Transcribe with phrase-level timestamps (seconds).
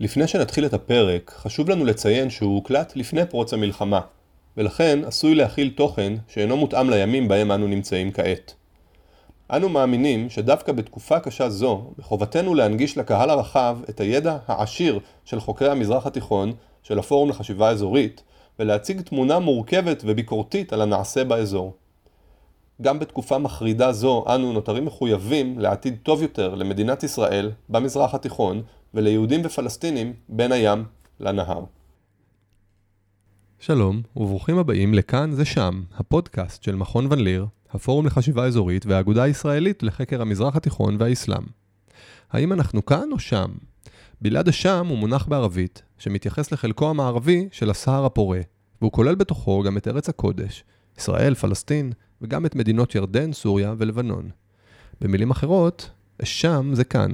[0.00, 4.00] לפני שנתחיל את הפרק, חשוב לנו לציין שהוא הוקלט לפני פרוץ המלחמה,
[4.56, 8.54] ולכן עשוי להכיל תוכן שאינו מותאם לימים בהם אנו נמצאים כעת.
[9.50, 15.70] אנו מאמינים שדווקא בתקופה קשה זו, מחובתנו להנגיש לקהל הרחב את הידע העשיר של חוקרי
[15.70, 16.52] המזרח התיכון
[16.82, 18.22] של הפורום לחשיבה אזורית,
[18.58, 21.74] ולהציג תמונה מורכבת וביקורתית על הנעשה באזור.
[22.82, 28.62] גם בתקופה מחרידה זו אנו נותרים מחויבים לעתיד טוב יותר למדינת ישראל במזרח התיכון
[28.94, 30.84] וליהודים ופלסטינים בין הים
[31.20, 31.64] לנהר.
[33.58, 39.22] שלום וברוכים הבאים לכאן זה שם, הפודקאסט של מכון ון ליר, הפורום לחשיבה אזורית והאגודה
[39.22, 41.44] הישראלית לחקר המזרח התיכון והאסלאם.
[42.30, 43.50] האם אנחנו כאן או שם?
[44.20, 48.40] בלעד השם הוא מונח בערבית, שמתייחס לחלקו המערבי של הסהר הפורה,
[48.80, 50.64] והוא כולל בתוכו גם את ארץ הקודש,
[50.98, 54.30] ישראל, פלסטין, וגם את מדינות ירדן, סוריה ולבנון.
[55.00, 55.90] במילים אחרות,
[56.22, 57.10] שם זה כאן.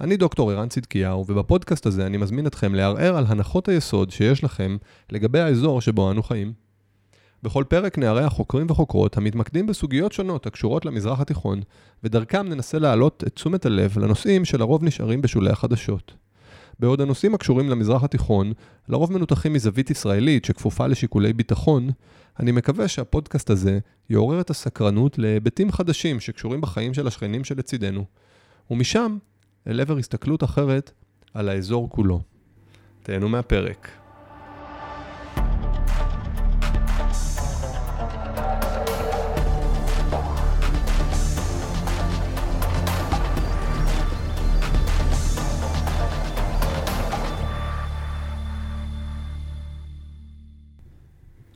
[0.00, 4.76] אני דוקטור ערן צדקיהו, ובפודקאסט הזה אני מזמין אתכם לערער על הנחות היסוד שיש לכם
[5.12, 6.52] לגבי האזור שבו אנו חיים.
[7.42, 11.60] בכל פרק נארח חוקרים וחוקרות המתמקדים בסוגיות שונות הקשורות למזרח התיכון,
[12.04, 16.12] ודרכם ננסה להעלות את תשומת הלב לנושאים שלרוב נשארים בשולי החדשות.
[16.80, 18.52] בעוד הנושאים הקשורים למזרח התיכון
[18.88, 21.90] לרוב מנותחים מזווית ישראלית שכפופה לשיקולי ביטחון,
[22.40, 23.78] אני מקווה שהפודקאסט הזה
[24.10, 28.04] יעורר את הסקרנות להיבטים חדשים שקשורים בחיים של השכנים שלצידנו,
[28.70, 29.18] ומשם
[29.66, 30.92] אל עבר הסתכלות אחרת
[31.34, 32.20] על האזור כולו.
[33.02, 34.07] תהנו מהפרק.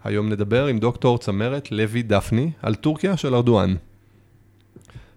[0.04, 3.74] היום נדבר עם דוקטור צמרת לוי דפני על טורקיה של ארדואן.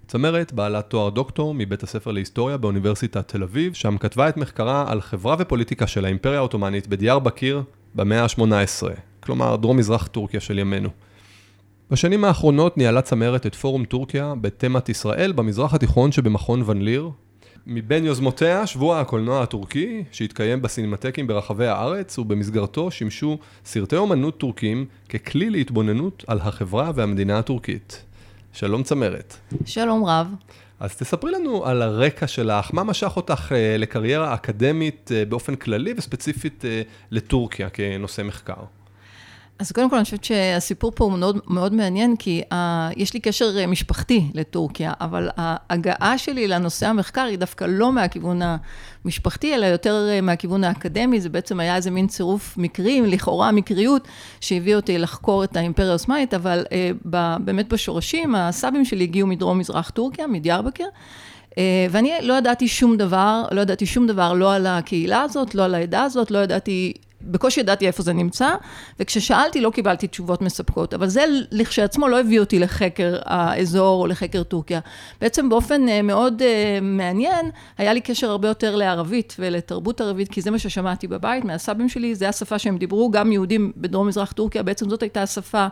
[0.08, 5.02] צמרת בעלת תואר דוקטור מבית הספר להיסטוריה באוניברסיטת תל אביב, שם כתבה את מחקרה על
[5.02, 7.64] חברה ופוליטיקה של האימפריה העות'מאנית בדיאר בקיר
[7.96, 8.88] במאה ה-18,
[9.20, 10.90] כלומר דרום מזרח טורקיה של ימינו.
[11.92, 17.10] בשנים האחרונות ניהלה צמרת את פורום טורקיה בתמת ישראל במזרח התיכון שבמכון ון ליר,
[17.68, 25.50] מבין יוזמותיה שבוע הקולנוע הטורקי שהתקיים בסינמטקים ברחבי הארץ ובמסגרתו שימשו סרטי אומנות טורקים ככלי
[25.50, 28.04] להתבוננות על החברה והמדינה הטורקית.
[28.54, 29.38] שלום צמרת.
[29.66, 30.28] שלום רב.
[30.80, 35.94] אז תספרי לנו על הרקע שלך, מה משך אותך אה, לקריירה אקדמית אה, באופן כללי
[35.98, 36.82] וספציפית אה,
[37.12, 38.64] לטורקיה כנושא מחקר.
[39.60, 42.56] אז קודם כל, אני חושבת שהסיפור פה הוא מאוד, מאוד מעניין, כי uh,
[42.96, 48.42] יש לי קשר uh, משפחתי לטורקיה, אבל ההגעה שלי לנושא המחקר היא דווקא לא מהכיוון
[49.06, 51.22] המשפחתי, אלא יותר uh, מהכיוון האקדמי.
[51.22, 54.08] זה בעצם היה איזה מין צירוף מקרים, לכאורה מקריות,
[54.42, 59.90] שהביא אותי לחקור את האימפריה העות'מאנית, אבל uh, ב, באמת בשורשים, הסבים שלי הגיעו מדרום-מזרח
[59.90, 60.86] טורקיה, מדיארבקר.
[61.90, 65.76] ואני לא ידעתי שום דבר, לא ידעתי שום דבר, לא על הקהילה הזאת, לא על
[65.76, 68.56] העדה הזאת, לא ידעתי בקושי ידעתי איפה זה נמצא,
[69.00, 74.44] וכששאלתי לא קיבלתי תשובות מספקות, אבל זה לכשעצמו לא הביא אותי לחקר האזור או לחקר
[74.44, 74.80] טורקיה.
[75.22, 80.42] בעצם באופן אה, מאוד uh, מעניין, היה לי קשר הרבה יותר לערבית ולתרבות ערבית, כי
[80.42, 84.64] זה מה ששמעתי בבית מהסבים שלי, זה השפה שהם דיברו, גם יהודים בדרום מזרח טורקיה,
[84.64, 85.68] בעצם זאת הייתה השפה אה,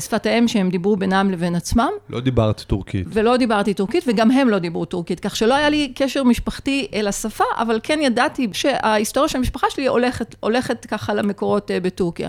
[0.00, 1.90] שפת האם שהם דיברו בינם לבין עצמם.
[2.10, 3.06] לא דיברת טורקית.
[3.10, 7.08] ולא דיברתי טורקית, וגם הם לא דיברו טורקית, כך שלא היה לי קשר משפחתי אל
[7.08, 12.28] השפה, אבל כן ידעתי שההיסטוריה של המשפחה שלי הולכת, הולכת ככה למקורות אה, בטורקיה.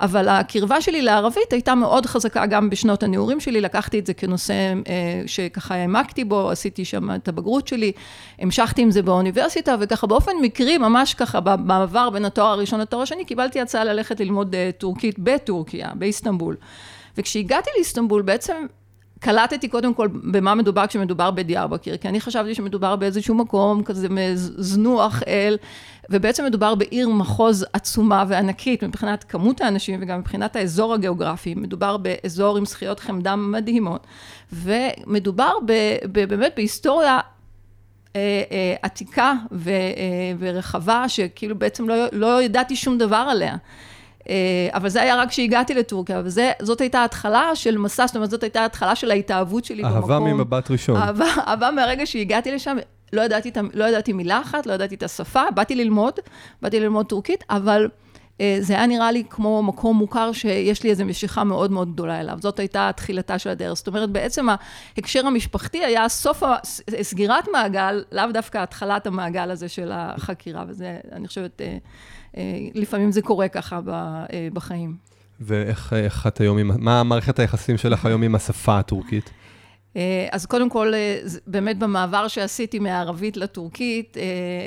[0.00, 4.54] אבל הקרבה שלי לערבית הייתה מאוד חזקה גם בשנות הנעורים שלי, לקחתי את זה כנושא
[4.88, 7.92] אה, שככה העמקתי בו, עשיתי שם את הבגרות שלי,
[8.38, 13.24] המשכתי עם זה באוניברסיטה, וככה באופן מקרי, ממש ככה במעבר בין התואר הראשון לתואר השני,
[13.24, 16.56] קיבלתי הצעה ללכת ללמוד טורקית בטורקיה, באיסטנבול.
[17.18, 18.66] וכשהגעתי לאיסטנבול בעצם
[19.20, 25.22] קלטתי קודם כל במה מדובר כשמדובר בדיארבקיר, כי אני חשבתי שמדובר באיזשהו מקום כזה זנוח
[25.26, 25.56] אל,
[26.10, 32.56] ובעצם מדובר בעיר מחוז עצומה וענקית מבחינת כמות האנשים וגם מבחינת האזור הגיאוגרפי, מדובר באזור
[32.56, 34.06] עם זכיות חמדה מדהימות,
[34.52, 35.72] ומדובר ב,
[36.12, 37.20] ב, באמת בהיסטוריה
[38.16, 43.56] אה, אה, עתיקה ו, אה, ורחבה, שכאילו בעצם לא, לא ידעתי שום דבר עליה.
[44.28, 48.42] אה, אבל זה היה רק כשהגעתי לטורקיה, וזאת הייתה התחלה של מסע, זאת אומרת, זאת
[48.42, 50.12] הייתה התחלה של ההתאהבות שלי אהבה במקום.
[50.12, 50.96] אהבה ממבט ראשון.
[50.96, 52.76] אהבה, אהבה מהרגע שהגעתי לשם,
[53.12, 56.14] לא ידעתי, לא ידעתי מילה אחת, לא ידעתי את השפה, באתי ללמוד,
[56.62, 57.88] באתי ללמוד טורקית, אבל
[58.40, 62.20] אה, זה היה נראה לי כמו מקום מוכר שיש לי איזו משיכה מאוד מאוד גדולה
[62.20, 62.38] אליו.
[62.40, 63.76] זאת הייתה תחילתה של הדרך.
[63.76, 64.46] זאת אומרת, בעצם
[64.96, 66.42] ההקשר המשפחתי היה סוף,
[67.02, 71.60] סגירת מעגל, לאו דווקא התחלת המעגל הזה של החקירה, וזה, אני חושבת...
[72.36, 74.96] אה, אה, לפעמים זה קורה ככה אה, בחיים.
[75.40, 79.30] ואיך את היום, עם, מה מערכת היחסים שלך היום עם השפה הטורקית?
[80.30, 80.92] אז קודם כל,
[81.46, 84.16] באמת במעבר שעשיתי מהערבית לטורקית,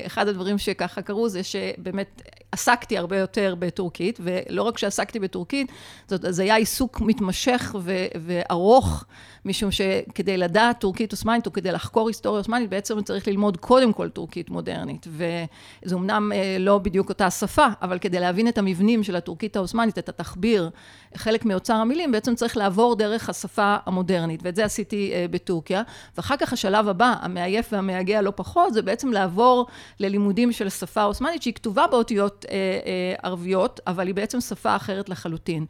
[0.06, 2.22] אחד הדברים שככה קרו זה שבאמת
[2.52, 5.72] עסקתי הרבה יותר בטורקית, ולא רק שעסקתי בטורקית,
[6.08, 9.06] זאת, זה היה עיסוק מתמשך ו- וארוך,
[9.46, 14.10] משום שכדי לדעת טורקית עות'מאנית, או כדי לחקור היסטוריה עות'מאנית, בעצם צריך ללמוד קודם כל
[14.10, 15.08] טורקית מודרנית.
[15.08, 19.98] וזו אמנם אה, לא בדיוק אותה שפה, אבל כדי להבין את המבנים של הטורקית העות'מאנית,
[19.98, 20.70] את התחביר,
[21.16, 25.82] חלק מאוצר המילים, בעצם צריך לעבור דרך השפה המודרנית, ואת זה עשיתי אה, בטורקיה.
[26.18, 29.68] ואחר כך השלב הבא, המעייף והמייגע לא פחות, זה בעצם לעבור
[30.00, 35.66] ללימודים של שפה עות'מאנית, שהיא כתובה באותיות אה, ערביות, אבל היא בעצם שפה אחרת לחלוטין.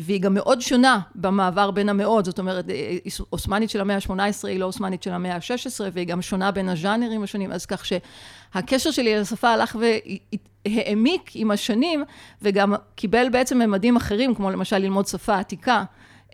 [0.00, 2.64] והיא גם מאוד שונה במעבר בין המאות, זאת אומרת,
[3.30, 7.22] עות'מאנית של המאה ה-18 היא לא עות'מאנית של המאה ה-16, והיא גם שונה בין הז'אנרים
[7.22, 9.76] השונים, אז כך שהקשר שלי לשפה הלך
[10.66, 12.04] והעמיק עם השנים,
[12.42, 15.84] וגם קיבל בעצם ממדים אחרים, כמו למשל ללמוד שפה עתיקה.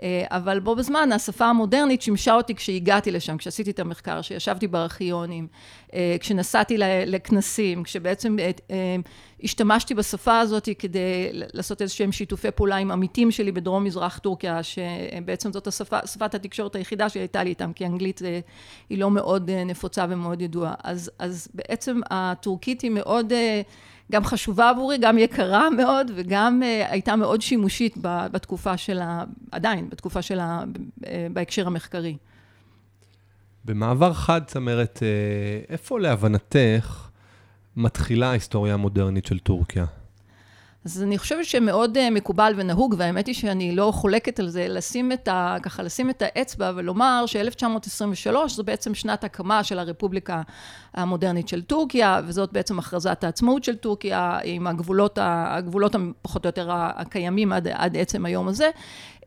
[0.02, 5.46] אה, אבל בו בזמן, השפה המודרנית שימשה אותי כשהגעתי לשם, כשעשיתי את המחקר, כשישבתי בארכיונים,
[5.94, 8.36] אה, כשנסעתי לכנסים, כשבעצם
[8.70, 8.96] אה,
[9.44, 14.62] השתמשתי בשפה הזאת כדי לעשות איזה שהם שיתופי פעולה עם עמיתים שלי בדרום מזרח טורקיה,
[14.62, 18.20] שבעצם זאת השפה, שפת התקשורת היחידה שהייתה לי איתם, כי אנגלית
[18.90, 20.74] היא לא מאוד נפוצה ומאוד ידועה.
[20.84, 23.32] אז, אז בעצם הטורקית היא מאוד...
[24.12, 30.22] גם חשובה עבורי, גם יקרה מאוד, וגם uh, הייתה מאוד שימושית בתקופה שלה, עדיין, בתקופה
[30.22, 32.16] שלה, uh, בהקשר המחקרי.
[33.64, 35.02] במעבר חד, צמרת,
[35.68, 37.07] איפה להבנתך
[37.78, 39.84] מתחילה ההיסטוריה המודרנית של טורקיה?
[40.84, 45.12] אז אני חושבת שמאוד uh, מקובל ונהוג, והאמת היא שאני לא חולקת על זה, לשים
[45.12, 45.56] את ה...
[45.62, 50.42] ככה, לשים את האצבע ולומר ש-1923 זו בעצם שנת הקמה של הרפובליקה
[50.94, 56.68] המודרנית של טורקיה, וזאת בעצם הכרזת העצמאות של טורקיה, עם הגבולות, הגבולות הפחות או יותר
[56.72, 58.70] הקיימים עד, עד עצם היום הזה.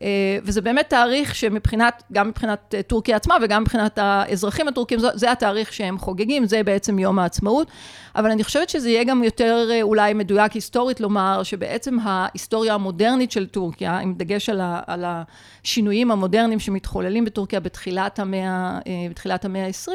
[0.02, 5.32] אה, וזה באמת תאריך שמבחינת, גם מבחינת אה, טורקיה עצמה וגם מבחינת האזרחים הטורקים, זה
[5.32, 7.68] התאריך שהם חוגגים, זה בעצם יום העצמאות.
[8.16, 13.32] אבל אני חושבת שזה יהיה גם יותר אה, אולי מדויק היסטורית לומר, שבעצם ההיסטוריה המודרנית
[13.32, 18.78] של טורקיה, עם דגש על, ה, על השינויים המודרניים שמתחוללים בטורקיה בתחילת המאה,
[19.10, 19.90] בתחילת המאה ה-20,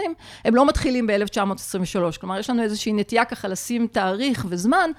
[0.45, 2.18] הם לא מתחילים ב-1923.
[2.19, 4.92] כלומר, יש לנו איזושהי נטייה ככה לשים תאריך וזמן,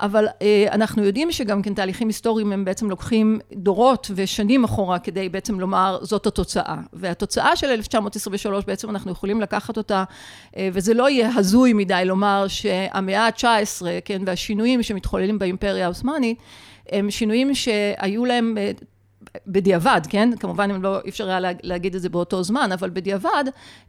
[0.00, 0.26] אבל
[0.72, 5.60] אנחנו יודעים שגם כן תהליכים היסטוריים הם בעצם לוקחים דורות ושנים שנים אחורה כדי בעצם
[5.60, 6.76] לומר זאת התוצאה.
[6.92, 10.04] והתוצאה של 1923 בעצם אנחנו יכולים לקחת אותה,
[10.56, 16.38] אה, וזה לא יהיה הזוי מדי לומר שהמאה ה-19, כן, והשינויים שמתחוללים באימפריה העות'מאנית,
[16.88, 18.70] הם שינויים שהיו להם אה,
[19.46, 20.30] בדיעבד, כן?
[20.40, 23.44] כמובן אם לא, אי אפשר היה להגיד את זה באותו זמן, אבל בדיעבד,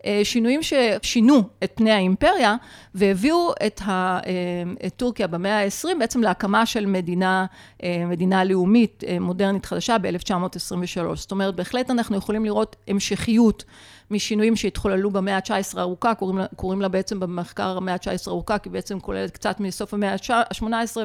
[0.05, 2.55] אה, שינויים ששינו את פני האימפריה
[2.95, 7.45] והביאו את, ה, אה, את טורקיה במאה ה-20 בעצם להקמה של מדינה,
[7.83, 11.15] אה, מדינה לאומית מודרנית חדשה ב-1923.
[11.15, 13.63] זאת אומרת, בהחלט אנחנו יכולים לראות המשכיות.
[14.11, 18.69] משינויים שהתחוללו במאה ה-19 הארוכה, קוראים לה, קוראים לה בעצם במחקר המאה ה-19 הארוכה, כי
[18.69, 20.97] בעצם כוללת קצת מסוף המאה ה-18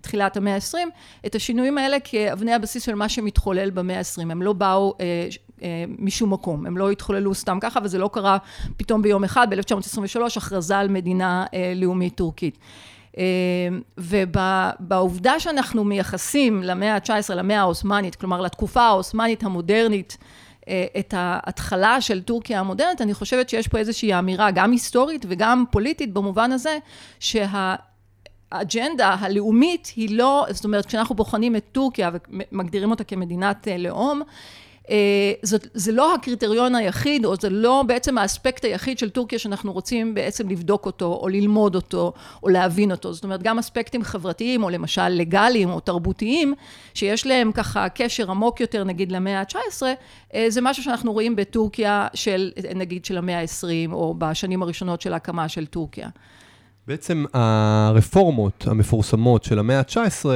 [0.00, 0.76] ותחילת המאה ה-20,
[1.26, 4.22] את השינויים האלה כאבני הבסיס של מה שמתחולל במאה ה-20.
[4.22, 5.28] הם לא באו אה,
[5.62, 8.38] אה, משום מקום, הם לא התחוללו סתם ככה, וזה לא קרה
[8.76, 12.58] פתאום ביום אחד, ב-1923, הכרזה על מדינה אה, לאומית טורקית.
[13.18, 13.24] אה,
[13.98, 20.18] ובעובדה שאנחנו מייחסים למאה ה-19, למאה העות'מאנית, כלומר לתקופה העות'מאנית המודרנית,
[20.98, 26.12] את ההתחלה של טורקיה המודרנית, אני חושבת שיש פה איזושהי אמירה, גם היסטורית וגם פוליטית,
[26.12, 26.78] במובן הזה
[27.20, 32.10] שהאג'נדה הלאומית היא לא, זאת אומרת, כשאנחנו בוחנים את טורקיה
[32.52, 34.26] ומגדירים אותה כמדינת אה, לאום, אה,
[35.42, 40.14] זאת, זה לא הקריטריון היחיד, או זה לא בעצם האספקט היחיד של טורקיה שאנחנו רוצים
[40.14, 43.12] בעצם לבדוק אותו, או ללמוד אותו, או להבין אותו.
[43.12, 46.54] זאת אומרת, גם אספקטים חברתיים, או למשל לגאליים, או תרבותיים,
[46.94, 49.82] שיש להם ככה קשר עמוק יותר, נגיד, למאה ה-19,
[50.34, 55.12] אה, זה משהו שאנחנו רואים בטורקיה של, נגיד, של המאה ה-20, או בשנים הראשונות של
[55.12, 56.08] ההקמה של טורקיה.
[56.86, 60.26] בעצם הרפורמות המפורסמות של המאה ה-19,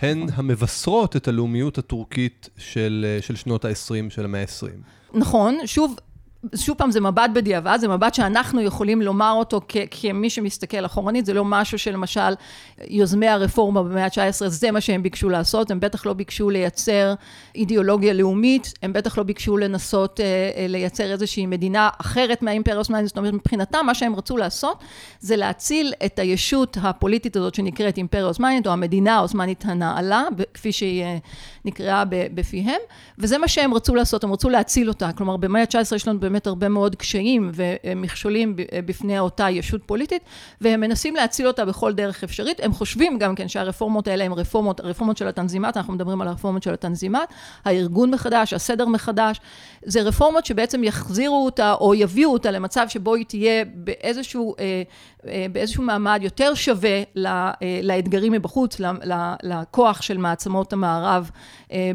[0.00, 5.18] הן המבשרות את הלאומיות הטורקית של, אה, של שנות ה-20 של המאה ה-20.
[5.18, 5.96] נכון, שוב,
[6.54, 11.34] שוב פעם, זה מבט בדיעבד, זה מבט שאנחנו יכולים לומר אותו כמי שמסתכל אחורנית, זה
[11.34, 12.34] לא משהו שלמשל
[12.88, 17.14] יוזמי הרפורמה במאה ה-19, זה מה שהם ביקשו לעשות, הם בטח לא ביקשו לייצר
[17.54, 20.24] אידיאולוגיה לאומית, הם בטח לא ביקשו לנסות אה,
[20.56, 24.78] אה, לייצר איזושהי מדינה אחרת מהאימפריה העות'מאנית, זאת אומרת, מבחינתם מה שהם רצו לעשות,
[25.20, 30.24] זה להציל את הישות הפוליטית הזאת שנקראת אימפריה העות'מאנית, או המדינה העות'מאנית הנעלה,
[30.54, 31.18] כפי שהיא אה,
[31.64, 32.80] נקראה בפיהם,
[33.18, 36.46] וזה מה שהם רצו לעשות, הם רצו להציל אותה, כלומר במאה ה-19 יש לנו באמת
[36.46, 40.22] הרבה מאוד קשיים ומכשולים בפני אותה ישות פוליטית,
[40.60, 42.60] והם מנסים להציל אותה בכל דרך אפשרית.
[42.62, 46.62] הם חושבים גם כן שהרפורמות האלה הן רפורמות, הרפורמות של התנזימת, אנחנו מדברים על הרפורמות
[46.62, 47.28] של התנזימת,
[47.64, 49.40] הארגון מחדש, הסדר מחדש,
[49.84, 54.82] זה רפורמות שבעצם יחזירו אותה או יביאו אותה למצב שבו היא תהיה באיזשהו, אה,
[55.28, 57.52] אה, באיזשהו מעמד יותר שווה אה,
[57.82, 58.80] לאתגרים מבחוץ,
[59.42, 61.30] לכוח של מעצמות המערב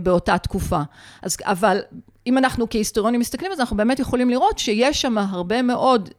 [0.02, 0.80] באותה תקופה.
[1.22, 1.82] אז, אבל
[2.28, 6.10] אם אנחנו כהיסטוריונים מסתכלים על זה, אנחנו באמת יכולים לראות שיש שם הרבה מאוד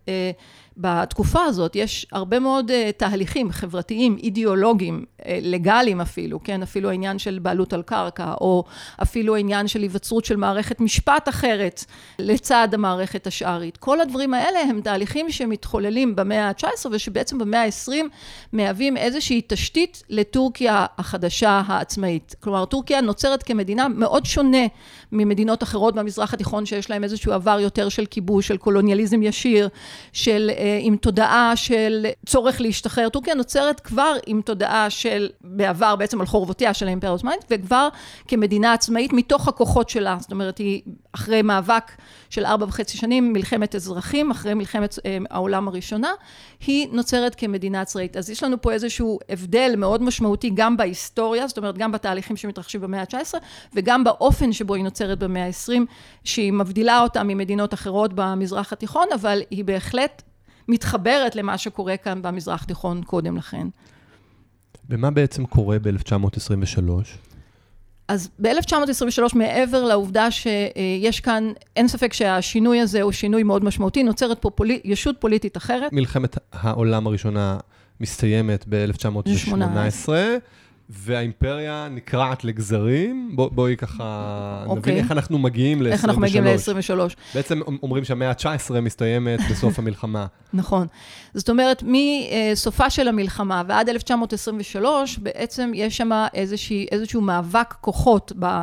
[0.77, 7.19] בתקופה הזאת יש הרבה מאוד uh, תהליכים חברתיים, אידיאולוגיים, uh, לגאליים אפילו, כן, אפילו העניין
[7.19, 8.65] של בעלות על קרקע, או
[9.03, 11.85] אפילו העניין של היווצרות של מערכת משפט אחרת
[12.19, 13.77] לצד המערכת השארית.
[13.77, 17.93] כל הדברים האלה הם תהליכים שמתחוללים במאה ה-19 ושבעצם במאה ה-20
[18.53, 22.35] מהווים איזושהי תשתית לטורקיה החדשה העצמאית.
[22.41, 24.67] כלומר, טורקיה נוצרת כמדינה מאוד שונה
[25.13, 29.69] ממדינות אחרות במזרח התיכון שיש להם איזשהו עבר יותר של כיבוש, של קולוניאליזם ישיר,
[30.13, 33.09] של אה, עם תודעה של צורך להשתחרר.
[33.09, 37.89] טורקיה נוצרת כבר עם תודעה של, בעבר בעצם על חורבותיה של האימפריה העות'מאנית, וכבר
[38.29, 40.17] כמדינה עצמאית מתוך הכוחות שלה.
[40.21, 41.93] זאת אומרת, היא אחרי מאבק
[42.31, 46.13] של ארבע וחצי שנים, מלחמת אזרחים, אחרי מלחמת אה, העולם הראשונה,
[46.67, 48.17] היא נוצרת כמדינה עצמאית.
[48.17, 52.81] אז יש לנו פה איזשהו הבדל מאוד משמעותי גם בהיסטוריה, זאת אומרת, גם בתהליכים שמתרחשים
[52.81, 53.35] במאה ה-19,
[53.75, 55.81] וגם באופן שבו היא נוצרת במאה ה-20,
[56.25, 60.23] שהיא מבדילה אותה ממדינות אחרות במזרח התיכון, אבל היא בהחלט
[60.69, 63.67] מתחברת למה שקורה כאן במזרח התיכון קודם לכן.
[64.91, 66.91] ומה בעצם קורה ב-1923?
[68.09, 74.39] אז ב-1923, מעבר לעובדה שיש כאן, אין ספק שהשינוי הזה הוא שינוי מאוד משמעותי, נוצרת
[74.43, 75.93] פה פולי, ישות פוליטית אחרת.
[75.93, 77.59] מלחמת העולם הראשונה
[78.01, 80.09] מסתיימת ב-1918.
[80.89, 83.31] והאימפריה נקרעת לגזרים.
[83.35, 84.03] בוא, בואי ככה
[84.61, 84.65] okay.
[84.65, 84.99] נבין אוקיי.
[84.99, 85.93] איך אנחנו מגיעים ל-23.
[85.93, 87.15] איך אנחנו מגיעים ל-23.
[87.35, 90.27] בעצם אומרים שהמאה ה-19 מסתיימת בסוף המלחמה.
[90.53, 90.87] נכון.
[91.35, 96.11] זאת אומרת, מסופה של המלחמה ועד 1923, בעצם יש שם
[96.93, 98.63] איזשהו מאבק כוחות ב...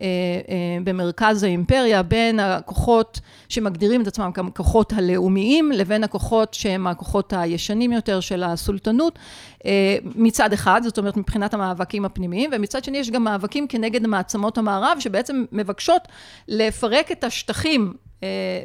[0.00, 0.06] אה,
[0.48, 7.92] אה, במרכז האימפריה בין הכוחות שמגדירים את עצמם ככוחות הלאומיים לבין הכוחות שהם הכוחות הישנים
[7.92, 9.18] יותר של הסולטנות
[9.66, 14.58] אה, מצד אחד, זאת אומרת מבחינת המאבקים הפנימיים, ומצד שני יש גם מאבקים כנגד מעצמות
[14.58, 16.02] המערב שבעצם מבקשות
[16.48, 17.94] לפרק את השטחים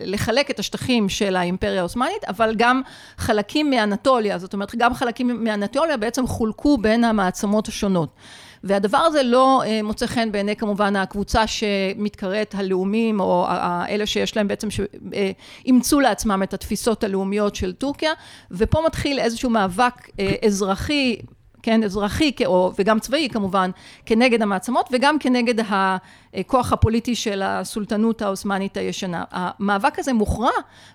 [0.06, 2.82] לחלק את השטחים של האימפריה העות'מאנית, אבל גם
[3.18, 8.10] חלקים מאנטוליה, זאת אומרת, גם חלקים מאנטוליה בעצם חולקו בין המעצמות השונות.
[8.64, 13.48] והדבר הזה לא אה, מוצא חן בעיני כמובן הקבוצה שמתקראת הלאומים, או
[13.90, 18.12] אלה שיש להם בעצם, שאימצו לעצמם את התפיסות הלאומיות של טורקיה,
[18.52, 21.18] ופה מתחיל איזשהו מאבק אה, אזרחי
[21.64, 23.72] כן, אזרחי או, וגם צבאי כמובן,
[24.06, 29.24] כנגד המעצמות וגם כנגד הכוח הפוליטי של הסולטנות העות'מאנית הישנה.
[29.32, 30.52] המאבק הזה מוכרע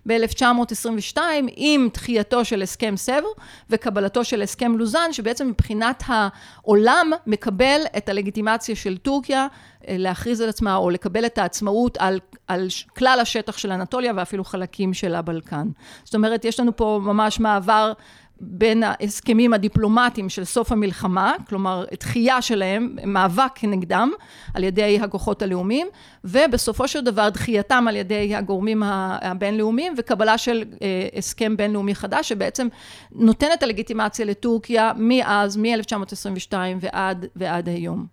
[0.07, 1.19] ב-1922
[1.57, 3.29] עם דחייתו של הסכם סבר
[3.71, 9.47] וקבלתו של הסכם לוזן, שבעצם מבחינת העולם מקבל את הלגיטימציה של טורקיה
[9.89, 14.45] אה, להכריז על עצמה או לקבל את העצמאות על, על כלל השטח של אנטוליה ואפילו
[14.45, 15.69] חלקים של הבלקן.
[16.05, 17.93] זאת אומרת, יש לנו פה ממש מעבר
[18.41, 24.11] בין ההסכמים הדיפלומטיים של סוף המלחמה, כלומר דחייה שלהם, מאבק כנגדם
[24.55, 25.87] על ידי הכוחות הלאומיים,
[26.25, 32.69] ובסופו של דבר דחייתם על ידי הגורמים הבינלאומיים וקבלה של אה, הסכם בינלאומי חדש, שבעצם
[33.13, 38.07] נותן את הלגיטימציה לטורקיה מאז, מ-1922 ועד, ועד היום.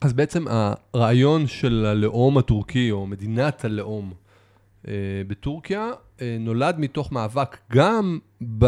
[0.00, 4.12] אז בעצם הרעיון של הלאום הטורקי, או מדינת הלאום
[4.88, 4.92] אה,
[5.26, 8.18] בטורקיה, אה, נולד מתוך מאבק גם
[8.58, 8.66] ב...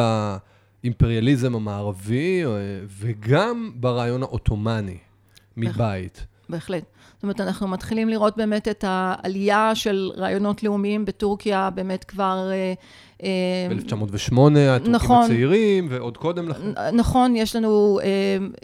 [0.83, 2.51] האימפריאליזם המערבי, אה,
[2.89, 4.99] וגם ברעיון העות'מאני
[5.57, 6.27] מבית.
[6.49, 6.85] בהחלט.
[7.15, 12.73] זאת אומרת, אנחנו מתחילים לראות באמת את העלייה של רעיונות לאומיים בטורקיה, באמת כבר אה,
[13.23, 16.67] ב-1908, הטורקים נכון, הצעירים, ועוד קודם לכן.
[16.93, 18.09] נכון, יש לנו, אה,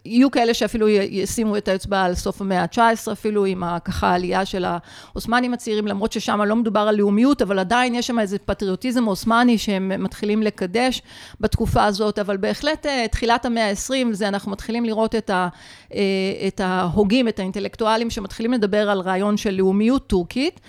[0.04, 4.64] יהיו כאלה שאפילו ישימו את האצבע על סוף המאה ה-19, אפילו עם ככה העלייה של
[4.64, 9.58] העות'מאנים הצעירים, למרות ששם לא מדובר על לאומיות, אבל עדיין יש שם איזה פטריוטיזם עות'מאני
[9.58, 11.02] שהם מתחילים לקדש
[11.40, 15.48] בתקופה הזאת, אבל בהחלט אה, תחילת המאה ה-20, זה אנחנו מתחילים לראות את, ה,
[15.94, 16.00] אה,
[16.46, 20.60] את ההוגים, את האינטלקטואלים, שמתחילים לדבר על רעיון של לאומיות טורקית.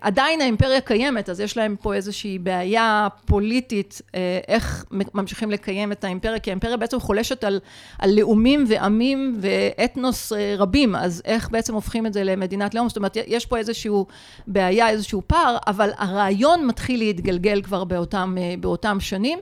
[0.00, 6.04] עדיין האימפריה קיימת, אז יש להם פה איזושהי בעיה פוליטית, אה, איך ממשיכים לקיים את
[6.04, 7.60] האימפריה, כי האימפריה בעצם חולשת על,
[7.98, 12.88] על לאומים ועמים ואתנוס אה, רבים, אז איך בעצם הופכים את זה למדינת לאום?
[12.88, 14.06] זאת אומרת, יש פה איזשהו
[14.46, 19.38] בעיה, איזשהו פער, אבל הרעיון מתחיל להתגלגל כבר באותם, באותם שנים.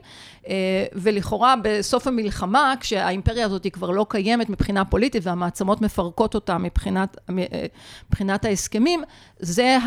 [0.49, 6.57] אה, ולכאורה בסוף המלחמה, כשהאימפריה הזאת היא כבר לא קיימת מבחינה פוליטית והמעצמות מפרקות אותה
[6.57, 7.65] מבחינת, אה,
[8.09, 9.03] מבחינת ההסכמים,
[9.39, 9.77] זה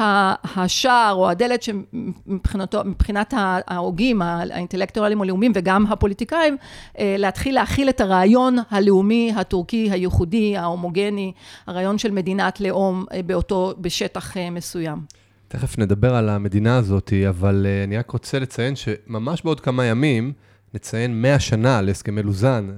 [0.57, 3.35] השער או הדלת שמבחינת
[3.67, 6.57] ההוגים, האינטלקטואלים הלאומיים וגם הפוליטיקאים,
[6.99, 11.33] אה, להתחיל להכיל את הרעיון הלאומי, הטורקי, הייחודי, ההומוגני,
[11.67, 14.99] הרעיון של מדינת לאום באותו, בשטח מסוים.
[15.49, 20.33] תכף נדבר על המדינה הזאת, אבל אני רק רוצה לציין שממש בעוד כמה ימים
[20.75, 22.71] נציין 100 שנה להסכמי לוזאן,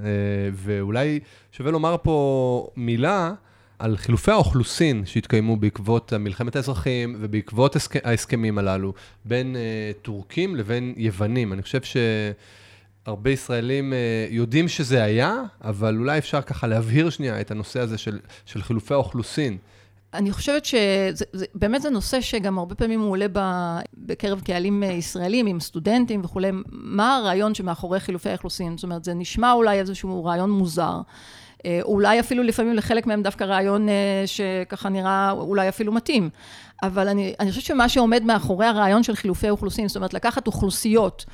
[0.53, 1.21] ואולי
[1.53, 3.33] שווה לומר פה מילה
[3.79, 7.97] על חילופי האוכלוסין שהתקיימו בעקבות מלחמת האזרחים ובעקבות הסכ...
[8.05, 8.93] ההסכמים הללו
[9.25, 11.53] בין uh, טורקים לבין יוונים.
[11.53, 11.81] אני חושב
[13.05, 17.99] שהרבה ישראלים uh, יודעים שזה היה, אבל אולי אפשר ככה להבהיר שנייה את הנושא הזה
[17.99, 19.59] של, של חילופי האוכלוסין.
[20.15, 23.27] אני חושבת שבאמת זה נושא שגם הרבה פעמים הוא עולה
[23.97, 28.77] בקרב קהלים אה, ישראלים, עם סטודנטים וכולי, מה הרעיון שמאחורי חילופי האכלוסין?
[28.77, 31.01] זאת אומרת, זה נשמע אולי איזשהו רעיון מוזר.
[31.65, 36.31] אה, אולי אפילו לפעמים לחלק מהם דווקא רעיון אה, שככה נראה אולי אפילו מתאים.
[36.83, 41.25] אבל אני, אני חושבת שמה שעומד מאחורי הרעיון של חילופי אוכלוסין, זאת אומרת, לקחת אוכלוסיות,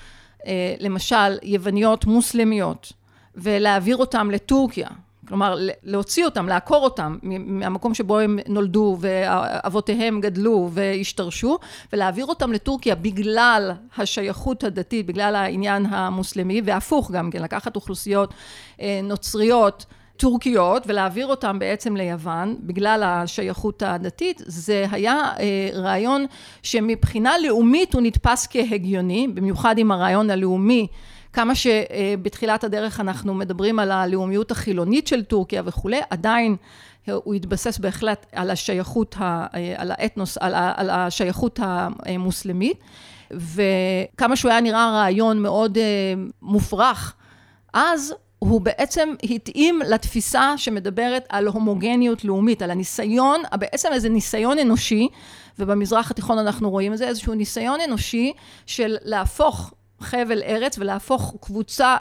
[0.80, 2.92] למשל, יווניות מוסלמיות,
[3.36, 4.88] ולהעביר אותם לטורקיה,
[5.30, 11.58] כלומר, להוציא אותם, לעקור אותם מהמקום שבו הם נולדו ואבותיהם גדלו והשתרשו,
[11.92, 18.34] ולהעביר אותם לטורקיה בגלל השייכות הדתית, בגלל העניין המוסלמי, והפוך גם כן, לקחת אוכלוסיות
[18.80, 19.86] אה, נוצריות.
[20.20, 26.26] טורקיות ולהעביר אותם בעצם ליוון בגלל השייכות הדתית, זה היה אה, רעיון
[26.62, 30.86] שמבחינה לאומית הוא נתפס כהגיוני, במיוחד עם הרעיון הלאומי.
[31.32, 36.56] כמה שבתחילת הדרך אנחנו מדברים על הלאומיות החילונית של טורקיה וכולי, עדיין
[37.06, 39.16] הוא התבסס בהחלט על השייכות,
[39.76, 42.78] על האתנוס, על השייכות המוסלמית,
[43.30, 47.14] וכמה שהוא היה נראה רעיון מאוד אה, מופרך,
[47.72, 55.08] אז הוא בעצם התאים לתפיסה שמדברת על הומוגניות לאומית, על הניסיון, בעצם איזה ניסיון אנושי,
[55.58, 58.32] ובמזרח התיכון אנחנו רואים את זה, איזשהו ניסיון אנושי
[58.66, 61.96] של להפוך חבל ארץ ולהפוך קבוצה,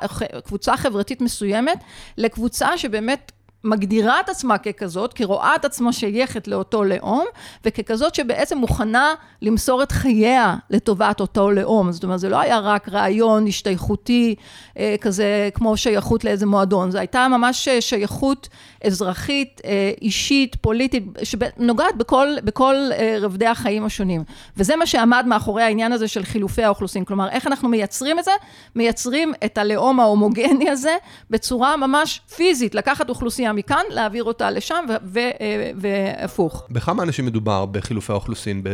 [0.46, 1.78] קבוצה חברתית מסוימת
[2.18, 3.32] לקבוצה שבאמת
[3.64, 7.26] מגדירה את עצמה ככזאת, כי רואה את עצמה שייכת לאותו לאום,
[7.66, 11.92] וככזאת שבעצם מוכנה למסור את חייה לטובת אותו לאום.
[11.92, 14.36] זאת אומרת, זה לא היה רק רעיון השתייכותי
[14.78, 18.50] אה, כזה כמו שייכות לאיזה מועדון, זו הייתה ממש שייכות
[18.84, 24.24] אזרחית, אה, אישית, פוליטית, שנוגעת בכל, בכל אה, רבדי החיים השונים.
[24.58, 27.06] וזה מה שעמד מאחורי העניין הזה של חילופי האוכלוסין.
[27.06, 28.32] כלומר, איך אנחנו מייצרים את זה?
[28.76, 30.96] מייצרים את הלאום ההומוגני הזה
[31.30, 34.86] בצורה ממש פיזית, לקחת אוכלוסייה מכאן, להעביר אותה לשם,
[35.18, 36.68] אה, והפוך.
[36.70, 38.70] בכמה אנשים מדובר בחילופי האוכלוסין ב...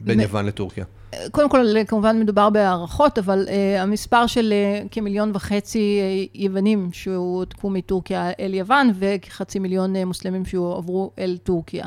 [0.00, 0.84] בין יוון לטורקיה?
[1.30, 4.52] קודם כל, כמובן מדובר בהערכות, אבל uh, המספר של
[4.84, 11.36] uh, כמיליון וחצי uh, יוונים שהועתקו מטורקיה אל יוון, וכחצי מיליון uh, מוסלמים שהועברו אל
[11.42, 11.84] טורקיה.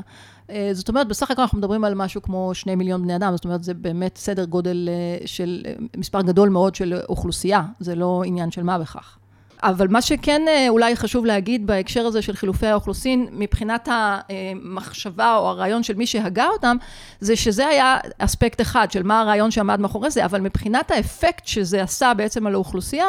[0.47, 3.45] Uh, זאת אומרת, בסך הכל אנחנו מדברים על משהו כמו שני מיליון בני אדם, זאת
[3.45, 4.89] אומרת, זה באמת סדר גודל
[5.23, 9.18] uh, של, uh, מספר גדול מאוד של אוכלוסייה, זה לא עניין של מה בכך.
[9.63, 15.47] אבל מה שכן אה, אולי חשוב להגיד בהקשר הזה של חילופי האוכלוסין, מבחינת המחשבה או
[15.49, 16.77] הרעיון של מי שהגה אותם,
[17.19, 21.83] זה שזה היה אספקט אחד של מה הרעיון שעמד מאחורי זה, אבל מבחינת האפקט שזה
[21.83, 23.05] עשה בעצם על האוכלוסייה,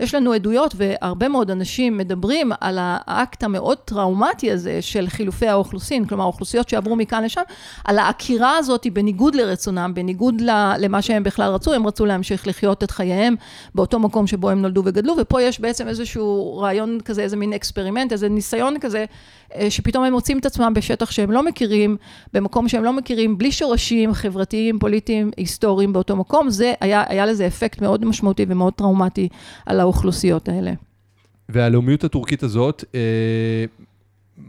[0.00, 6.04] יש לנו עדויות והרבה מאוד אנשים מדברים על האקט המאוד טראומטי הזה של חילופי האוכלוסין,
[6.04, 7.42] כלומר האוכלוסיות שעברו מכאן לשם,
[7.84, 10.42] על העקירה הזאת בניגוד לרצונם, בניגוד
[10.78, 13.34] למה שהם בכלל רצו, הם רצו להמשיך לחיות את חייהם
[13.74, 18.12] באותו מקום שבו הם נולדו וגדלו, ופה יש בעצם איזשהו רעיון כזה, איזה מין experiment,
[18.12, 19.04] איזה ניסיון כזה,
[19.54, 21.96] אה, שפתאום הם מוצאים את עצמם בשטח שהם לא מכירים,
[22.32, 27.46] במקום שהם לא מכירים, בלי שורשים חברתיים, פוליטיים, היסטוריים באותו מקום, זה, היה, היה לזה
[27.46, 29.28] אפקט מאוד משמעותי ומאוד טראומטי
[29.66, 30.72] על האוכלוסיות האלה.
[31.48, 33.64] והלאומיות הטורקית הזאת אה,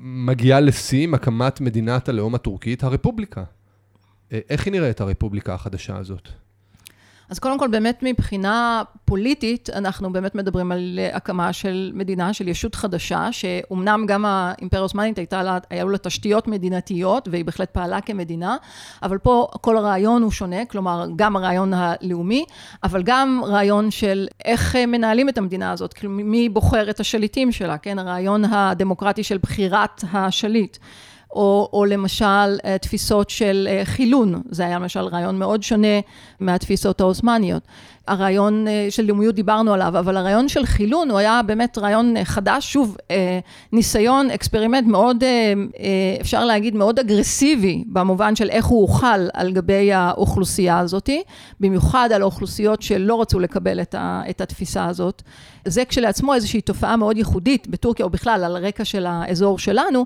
[0.04, 3.44] מגיעה לשיא עם הקמת מדינת הלאום הטורקית, הרפובליקה.
[4.32, 6.30] אה, איך היא נראית הרפובליקה החדשה הזאת?
[7.30, 12.76] אז קודם כל, באמת מבחינה פוליטית, אנחנו באמת מדברים על הקמה של מדינה, של ישות
[12.76, 15.34] חדשה, שאומנם גם האימפריה העות'מאנית
[15.70, 18.58] היו לה תשתיות מדינתיות, והיא בהחלט פעלה כמדינה,
[19.04, 22.46] אבל פה כל הרעיון הוא שונה, כלומר, גם הרעיון הלאומי,
[22.84, 27.78] אבל גם רעיון של איך מנהלים את המדינה הזאת, כאילו מי בוחר את השליטים שלה,
[27.78, 28.00] כן?
[28.00, 30.78] הרעיון הדמוקרטי של בחירת השליט.
[31.34, 36.00] או, או למשל תפיסות של חילון, זה היה למשל רעיון מאוד שונה
[36.40, 37.64] מהתפיסות העות'מאניות.
[38.08, 42.98] הרעיון של לאומיות דיברנו עליו, אבל הרעיון של חילון הוא היה באמת רעיון חדש, שוב,
[43.72, 45.24] ניסיון, experiment מאוד,
[46.22, 51.10] אפשר להגיד, מאוד אגרסיבי, במובן של איך הוא הוחל על גבי האוכלוסייה הזאת,
[51.60, 55.22] במיוחד על האוכלוסיות שלא רצו לקבל את, ה, את התפיסה הזאת.
[55.66, 60.06] זה כשלעצמו איזושהי תופעה מאוד ייחודית בטורקיה, או בכלל על הרקע של האזור שלנו,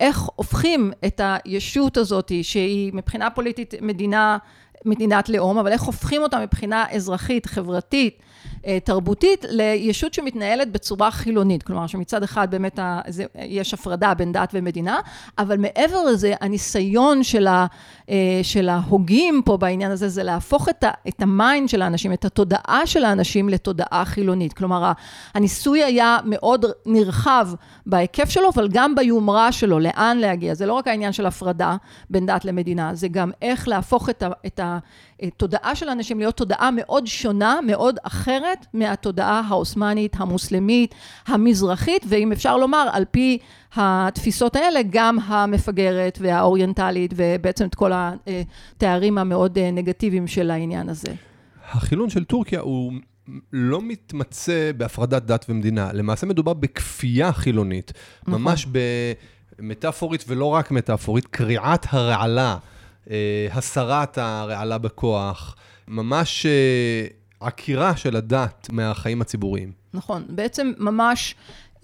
[0.00, 4.38] איך הופכים את הישות הזאת, שהיא מבחינה פוליטית מדינה,
[4.84, 8.22] מדינת לאום, אבל איך הופכים אותה מבחינה אזרחית, חברתית,
[8.84, 11.62] תרבותית לישות שמתנהלת בצורה חילונית.
[11.62, 13.00] כלומר, שמצד אחד באמת ה,
[13.34, 15.00] יש הפרדה בין דת ומדינה,
[15.38, 17.66] אבל מעבר לזה, הניסיון של, ה,
[18.10, 22.12] אה, של ההוגים פה בעניין הזה, זה להפוך את, ה, את ה mind של האנשים,
[22.12, 24.52] את התודעה של האנשים לתודעה חילונית.
[24.52, 24.92] כלומר,
[25.34, 27.48] הניסוי היה מאוד נרחב
[27.86, 30.54] בהיקף שלו, אבל גם ביומרה שלו, לאן להגיע.
[30.54, 31.76] זה לא רק העניין של הפרדה
[32.10, 34.60] בין דת למדינה, זה גם איך להפוך את, ה, את
[35.22, 40.94] התודעה של האנשים להיות תודעה מאוד שונה, מאוד אחרת מהתודעה העות'מאנית, המוסלמית,
[41.26, 43.38] המזרחית, ואם אפשר לומר, על פי
[43.74, 51.14] התפיסות האלה, גם המפגרת והאוריינטלית, ובעצם את כל התארים המאוד נגטיביים של העניין הזה.
[51.70, 52.92] החילון של טורקיה הוא
[53.52, 58.42] לא מתמצא בהפרדת דת ומדינה, למעשה מדובר בכפייה חילונית, נכון.
[58.42, 58.66] ממש
[59.58, 62.75] במטאפורית ולא רק מטאפורית, קריעת הרעלה, אה,
[63.52, 65.56] הסרת הרעלה בכוח,
[65.88, 67.06] ממש אה,
[67.40, 69.72] עקירה של הדת מהחיים הציבוריים.
[69.94, 71.34] נכון, בעצם ממש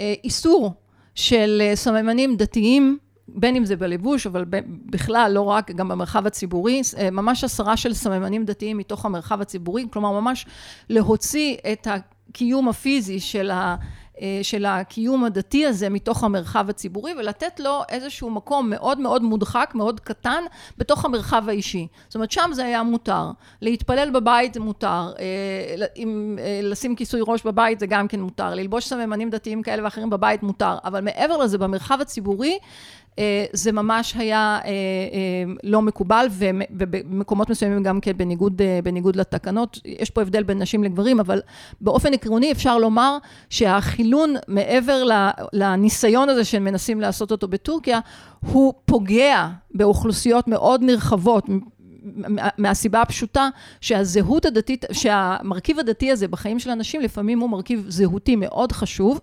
[0.00, 0.74] אה, איסור
[1.14, 4.44] של סממנים דתיים בין אם זה בלבוש, אבל
[4.86, 9.86] בכלל, לא רק, גם במרחב הציבורי, אה, ממש הסרה של סממנים דתיים מתוך המרחב הציבורי,
[9.92, 10.46] כלומר, ממש
[10.88, 13.76] להוציא את הקיום הפיזי של ה...
[14.20, 19.72] אה, של הקיום הדתי הזה מתוך המרחב הציבורי ולתת לו איזשהו מקום מאוד מאוד מודחק,
[19.74, 20.42] מאוד קטן,
[20.78, 21.86] בתוך המרחב האישי.
[22.08, 23.30] זאת אומרת, שם זה היה מותר.
[23.60, 25.86] להתפלל בבית זה מותר, אה,
[26.62, 30.76] לשים כיסוי ראש בבית זה גם כן מותר, ללבוש סממנים דתיים כאלה ואחרים בבית מותר,
[30.84, 32.58] אבל מעבר לזה, במרחב הציבורי, אה,
[33.52, 36.26] זה ממש היה אה, אה, לא מקובל,
[36.70, 39.80] ובמקומות מסוימים גם כן בניגוד, בניגוד לתקנות.
[39.84, 41.40] יש פה הבדל בין נשים לגברים, אבל
[41.80, 43.18] באופן עקרוני אפשר לומר
[43.50, 45.02] שהחילון, מעבר
[45.52, 48.00] לניסיון הזה שמנסים לעשות אותו בטורקיה,
[48.40, 51.48] הוא פוגע באוכלוסיות מאוד נרחבות,
[52.58, 53.48] מהסיבה הפשוטה
[53.80, 59.20] שהזהות הדתית, שהמרכיב הדתי הזה בחיים של אנשים לפעמים הוא מרכיב זהותי מאוד חשוב,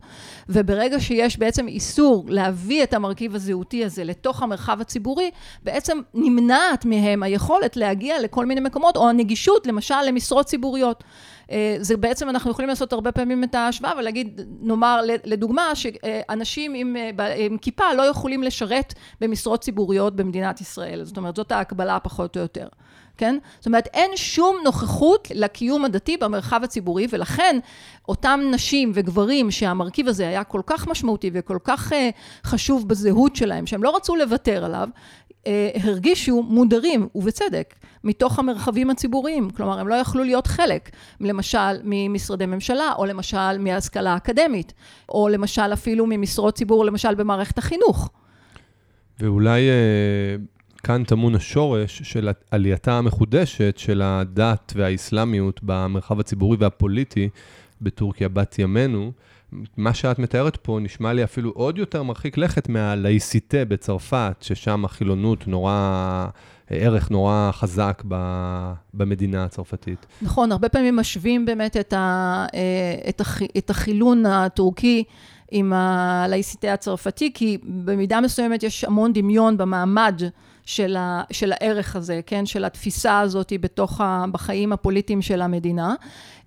[0.49, 5.31] וברגע שיש בעצם איסור להביא את המרכיב הזהותי הזה לתוך המרחב הציבורי,
[5.63, 11.03] בעצם נמנעת מהם היכולת להגיע לכל מיני מקומות, או הנגישות למשל למשרות ציבוריות.
[11.51, 16.95] אה, זה בעצם, אנחנו יכולים לעשות הרבה פעמים את ההשוואה ולהגיד, נאמר לדוגמה, שאנשים עם,
[17.19, 21.03] אה, עם כיפה לא יכולים לשרת במשרות ציבוריות במדינת ישראל.
[21.03, 22.67] זאת אומרת, זאת ההקבלה פחות או יותר.
[23.19, 23.37] כן?
[23.59, 27.59] זאת אומרת, אין שום נוכחות לקיום הדתי במרחב הציבורי, ולכן
[28.09, 31.95] אותם נשים וגברים שהמרכיב הזה היה כל כך משמעותי וכל כך uh,
[32.43, 34.89] חשוב בזהות שלהם, שהם לא רצו לוותר עליו,
[35.83, 39.49] הרגישו מודרים, ובצדק, מתוך המרחבים הציבוריים.
[39.49, 40.89] כלומר, הם לא יכלו להיות חלק,
[41.21, 44.73] למשל, ממשרדי ממשלה, או למשל מהשכלה אקדמית,
[45.09, 48.09] או למשל אפילו ממשרות ציבור, למשל במערכת החינוך.
[49.19, 50.35] ואולי אה,
[50.83, 57.29] כאן טמון השורש של עלייתה המחודשת של הדת והאסלאמיות במרחב הציבורי והפוליטי
[57.81, 59.11] בטורקיה בת ימינו.
[59.77, 65.47] מה שאת מתארת פה נשמע לי אפילו עוד יותר מרחיק לכת מהלייסיטה בצרפת, ששם החילונות
[65.47, 66.27] נורא,
[66.69, 68.15] ערך נורא חזק ב,
[68.93, 70.05] במדינה הצרפתית.
[70.21, 75.03] נכון, הרבה פעמים משווים באמת את, ה, אה, את, הח, את החילון הטורקי.
[75.51, 80.21] עם הלייסיטה הצרפתי, כי במידה מסוימת יש המון דמיון במעמד
[80.69, 82.45] של, ה, של הערך הזה, כן?
[82.45, 85.95] של התפיסה הזאת בתוך ה, בחיים הפוליטיים של המדינה.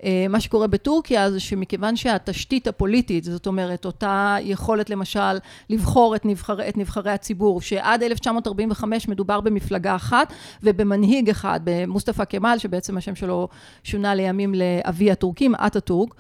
[0.05, 5.39] אה, מה שקורה בטורקיה זה שמכיוון שהתשתית הפוליטית, זאת אומרת, אותה יכולת למשל
[5.71, 10.33] לבחור את, נבחר, את נבחרי הציבור, שעד 1945 מדובר במפלגה אחת
[10.63, 13.49] ובמנהיג אחד, במוסטפא כמאל, שבעצם השם שלו
[13.85, 16.15] שונה לימים לאבי הטורקים, אטאטורק,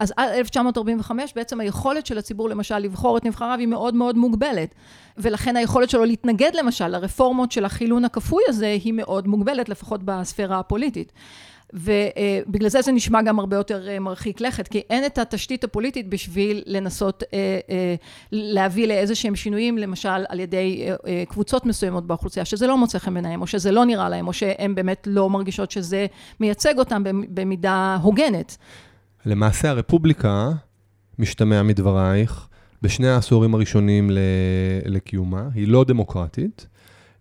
[0.00, 4.74] אז עד 1945 בעצם היכולת של הציבור למשל לבחור את נבחריו היא מאוד מאוד מוגבלת.
[5.18, 10.58] ולכן היכולת שלו להתנגד למשל לרפורמות של החילון הכפוי הזה היא מאוד מוגבלת, לפחות בספירה
[10.58, 11.12] הפוליטית.
[11.72, 16.08] ובגלל זה זה נשמע גם הרבה יותר אה, מרחיק לכת, כי אין את התשתית הפוליטית
[16.08, 17.94] בשביל לנסות אה, אה,
[18.32, 20.88] להביא לאיזה שהם שינויים, למשל על ידי
[21.28, 24.74] קבוצות מסוימות באוכלוסייה, שזה לא מוצא חן בעיניהם, או שזה לא נראה להם, או שהן
[24.74, 26.06] באמת לא מרגישות שזה
[26.40, 28.56] מייצג אותם במידה הוגנת.
[29.26, 30.50] למעשה הרפובליקה,
[31.18, 32.48] משתמע מדברייך,
[32.82, 34.10] בשני העשורים הראשונים
[34.84, 35.48] לקיומה.
[35.54, 36.66] היא לא דמוקרטית,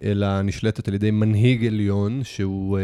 [0.04, 2.84] אלא נשלטת על ידי מנהיג עליון, שהוא אה,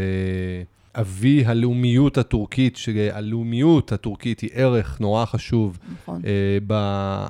[1.02, 6.22] אבי הלאומיות הטורקית, שהלאומיות הטורקית היא ערך נורא חשוב נכון.
[6.26, 7.26] אה, ב,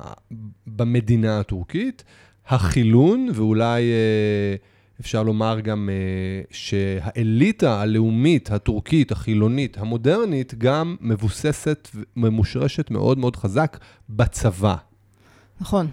[0.67, 2.03] במדינה הטורקית.
[2.47, 4.55] החילון, ואולי אה,
[5.01, 5.89] אפשר לומר גם
[6.51, 13.77] שהאליטה הלאומית הטורקית, החילונית, המודרנית, גם מבוססת וממושרשת מאוד מאוד חזק
[14.09, 14.75] בצבא.
[15.61, 15.87] נכון.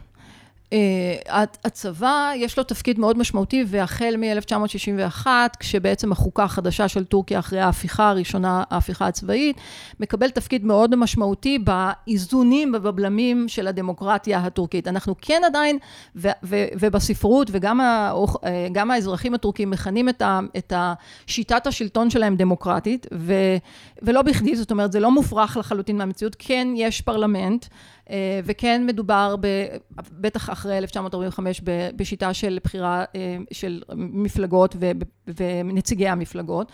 [0.72, 5.26] אה, הצבא, יש לו תפקיד מאוד משמעותי, והחל מ-1961,
[5.58, 9.56] כשבעצם החוקה החדשה של טורקיה, אחרי ההפיכה הראשונה, ההפיכה הצבאית,
[10.00, 14.88] מקבל תפקיד מאוד משמעותי באיזונים ובבלמים של הדמוקרטיה הטורקית.
[14.88, 15.78] אנחנו כן עדיין,
[16.52, 20.22] ובספרות, וגם אה, האזרחים הטורקים מכנים את,
[20.58, 20.72] את
[21.26, 23.06] שיטת השלטון שלהם דמוקרטית,
[24.02, 26.37] ולא בכדי, זאת אומרת, זה לא מופרך לחלוטין מהמציאות.
[26.38, 27.66] כן, יש פרלמנט.
[28.11, 29.47] אה, וכן מדובר, ב,
[30.12, 31.61] בטח אחרי 1945,
[31.97, 34.77] בשיטה של בחירה אה, של מפלגות
[35.27, 36.73] ונציגי המפלגות.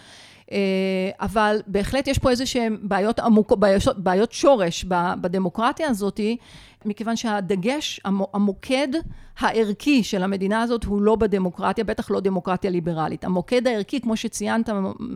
[0.52, 4.84] אה, אבל בהחלט יש פה איזה שהן בעיות עמוק, בעיות, בעיות שורש
[5.20, 6.36] בדמוקרטיה הזאתי,
[6.84, 8.88] מכיוון שהדגש, המוקד
[9.38, 13.24] הערכי של המדינה הזאת הוא לא בדמוקרטיה, בטח לא דמוקרטיה ליברלית.
[13.24, 14.70] המוקד הערכי, כמו שציינת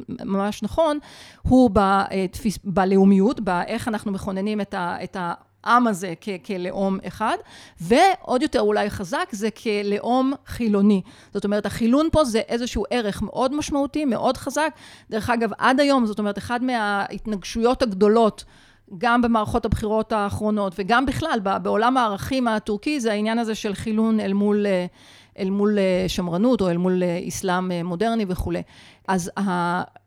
[0.08, 0.98] ממש נכון,
[1.42, 4.96] הוא בתפיס, בלאומיות, באיך אנחנו מכוננים את ה...
[5.04, 7.36] את ה העם הזה כ- כלאום אחד,
[7.80, 11.02] ועוד יותר אולי חזק זה כלאום חילוני.
[11.34, 14.70] זאת אומרת, החילון פה זה איזשהו ערך מאוד משמעותי, מאוד חזק.
[15.10, 18.44] דרך אגב, עד היום, זאת אומרת, אחת מההתנגשויות הגדולות
[18.98, 24.32] גם במערכות הבחירות האחרונות וגם בכלל בעולם הערכים הטורקי זה העניין הזה של חילון אל
[24.32, 24.66] מול,
[25.38, 28.62] אל מול שמרנות או אל מול אסלאם מודרני וכולי.
[29.08, 29.30] אז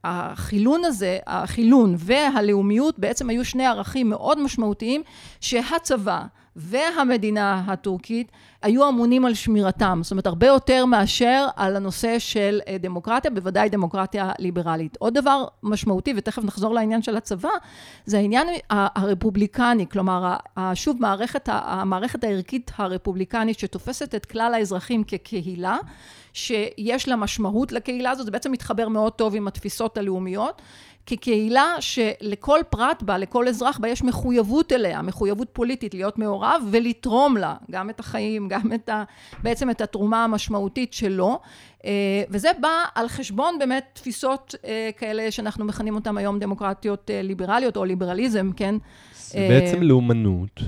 [0.03, 5.03] החילון הזה, החילון והלאומיות בעצם היו שני ערכים מאוד משמעותיים
[5.41, 6.23] שהצבא
[6.55, 12.77] והמדינה הטורקית היו אמונים על שמירתם, זאת אומרת הרבה יותר מאשר על הנושא של אה,
[12.77, 14.97] דמוקרטיה, בוודאי דמוקרטיה ליברלית.
[14.99, 17.49] עוד דבר משמעותי, ותכף נחזור לעניין של הצבא,
[18.05, 20.35] זה העניין הרפובליקני, כלומר
[20.73, 25.77] שוב מערכת, המערכת הערכית הרפובליקנית שתופסת את כלל האזרחים כקהילה,
[26.33, 30.61] שיש לה משמעות לקהילה הזאת, זה בעצם מתחבר מאוד טוב עם התפיסות הלאומיות.
[31.05, 37.37] כקהילה שלכל פרט בה, לכל אזרח בה, יש מחויבות אליה, מחויבות פוליטית להיות מעורב ולתרום
[37.37, 39.03] לה, גם את החיים, גם את ה...
[39.43, 41.39] בעצם את התרומה המשמעותית שלו.
[41.85, 47.21] אה, וזה בא על חשבון באמת תפיסות אה, כאלה שאנחנו מכנים אותן היום דמוקרטיות אה,
[47.21, 48.75] ליברליות או ליברליזם, כן?
[49.33, 50.61] בעצם לאומנות.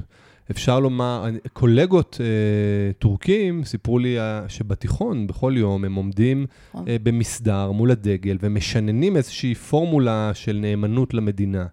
[0.51, 6.87] אפשר לומר, קולגות אה, טורקים סיפרו לי אה, שבתיכון, בכל יום, הם עומדים נכון.
[6.87, 11.65] אה, במסדר מול הדגל ומשננים איזושהי פורמולה של נאמנות למדינה.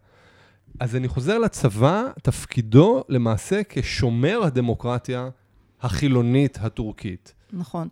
[0.80, 5.28] אז אני חוזר לצבא, תפקידו למעשה כשומר הדמוקרטיה
[5.82, 7.34] החילונית הטורקית.
[7.52, 7.88] נכון.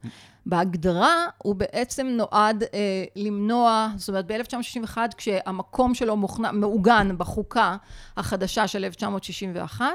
[0.47, 7.77] בהגדרה הוא בעצם נועד אה, למנוע, זאת אומרת ב-1961 כשהמקום שלו מוכנע, מעוגן בחוקה
[8.17, 9.93] החדשה של 1961, אה,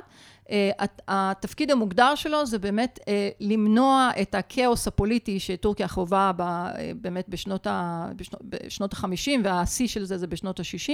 [1.07, 7.29] התפקיד המוגדר שלו זה באמת אה, למנוע את הכאוס הפוליטי שטורקיה חווה ב, אה, באמת
[7.29, 10.91] בשנות, ה, בשנות, בשנות ה-50 והשיא של זה זה בשנות ה-60.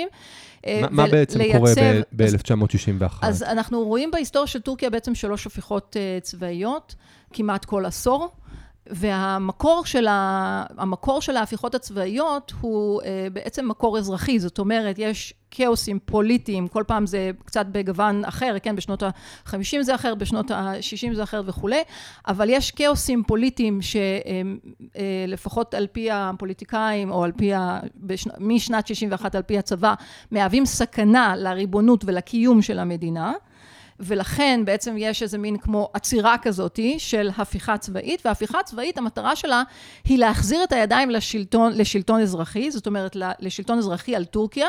[0.81, 1.71] מה, מה בעצם קורה
[2.11, 3.03] ב-1961?
[3.21, 6.95] אז, אז אנחנו רואים בהיסטוריה של טורקיה בעצם שלוש הפיכות צבאיות,
[7.33, 8.29] כמעט כל עשור.
[8.88, 10.63] והמקור של, ה...
[10.78, 16.84] המקור של ההפיכות הצבאיות הוא אה, בעצם מקור אזרחי, זאת אומרת, יש כאוסים פוליטיים, כל
[16.88, 21.82] פעם זה קצת בגוון אחר, כן, בשנות ה-50 זה אחר, בשנות ה-60 זה אחר וכולי,
[22.28, 23.80] אבל יש כאוסים פוליטיים
[25.28, 27.80] שלפחות אה, על פי הפוליטיקאים, או על פי, ה...
[27.98, 28.30] בשנ...
[28.39, 29.93] משנת 61 על פי הצבא,
[30.32, 33.34] מהווים סכנה לריבונות ולקיום של המדינה.
[33.99, 39.63] ולכן בעצם יש איזה מין כמו עצירה כזאתי של הפיכה צבאית, וההפיכה הצבאית המטרה שלה
[40.06, 44.67] היא להחזיר את הידיים לשלטון, לשלטון אזרחי, זאת אומרת לשלטון אזרחי על טורקיה,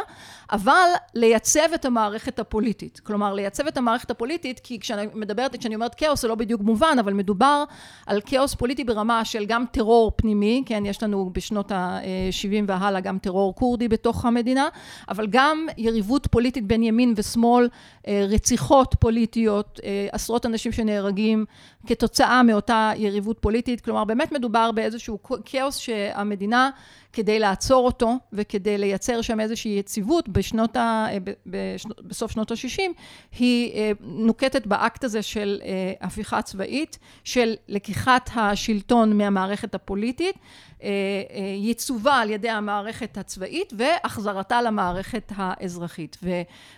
[0.53, 3.01] אבל לייצב את המערכת הפוליטית.
[3.01, 6.97] כלומר לייצב את המערכת הפוליטית, כי כשאני מדברת, כשאני אומרת כאוס זה לא בדיוק מובן,
[7.01, 7.65] אבל מדובר
[8.07, 13.19] על כאוס פוליטי ברמה של גם טרור פנימי, כן, יש לנו בשנות ה-70 והלאה גם
[13.19, 14.69] טרור כורדי בתוך המדינה,
[15.09, 17.69] אבל גם יריבות פוליטית בין ימין ושמאל,
[18.09, 21.45] אה, רציחות פוליטיות, פוליטיות, אה, עשרות אנשים שנהרגים
[21.87, 26.71] כתוצאה מאותה יריבות פוליטית, כלומר באמת מדובר באיזשהו כאוס שהמדינה
[27.13, 31.07] כדי לעצור אותו וכדי לייצר שם איזושהי יציבות בשנות ה...
[31.11, 31.19] אה,
[32.01, 32.83] בסוף שנות ה-60,
[33.39, 35.61] היא אה, נוקטת באקט הזה של
[36.01, 40.37] הפיכה צבאית, של לקיחת השלטון מהמערכת הפוליטית,
[41.57, 46.19] ייצובה על ידי המערכת הצבאית והחזרתה למערכת האזרחית.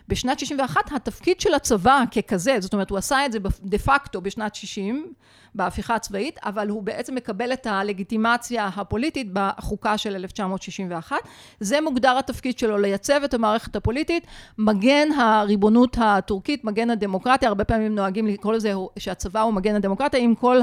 [0.09, 4.55] ובשנת 61 התפקיד של הצבא ככזה, זאת אומרת הוא עשה את זה דה פקטו בשנת
[4.55, 5.13] 60
[5.57, 11.17] בהפיכה הצבאית, אבל הוא בעצם מקבל את הלגיטימציה הפוליטית בחוקה של 1961.
[11.61, 14.27] זה מוגדר התפקיד שלו, לייצב את המערכת הפוליטית,
[14.59, 20.35] מגן הריבונות הטורקית, מגן הדמוקרטיה, הרבה פעמים נוהגים לקרוא לזה שהצבא הוא מגן הדמוקרטיה, עם
[20.35, 20.61] כל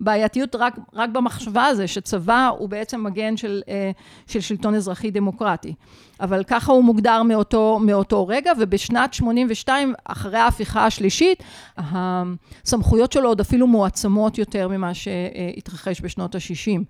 [0.00, 3.90] הבעייתיות רק, רק במחשבה הזה, שצבא הוא בעצם מגן של, אה,
[4.26, 5.74] של שלטון אזרחי דמוקרטי.
[6.20, 11.42] אבל ככה הוא מוגדר מאותו, מאותו רגע, ובשנת 82, אחרי ההפיכה השלישית,
[11.76, 16.80] הסמכויות שלו עוד אפילו מועצמות יותר ממה שהתרחש בשנות ה-60.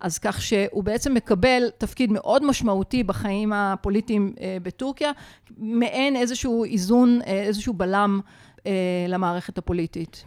[0.00, 5.12] אז כך שהוא בעצם מקבל תפקיד מאוד משמעותי בחיים הפוליטיים אה, בטורקיה,
[5.58, 8.20] מעין איזשהו איזון, אה, איזשהו בלם
[8.66, 8.72] אה,
[9.08, 10.24] למערכת הפוליטית.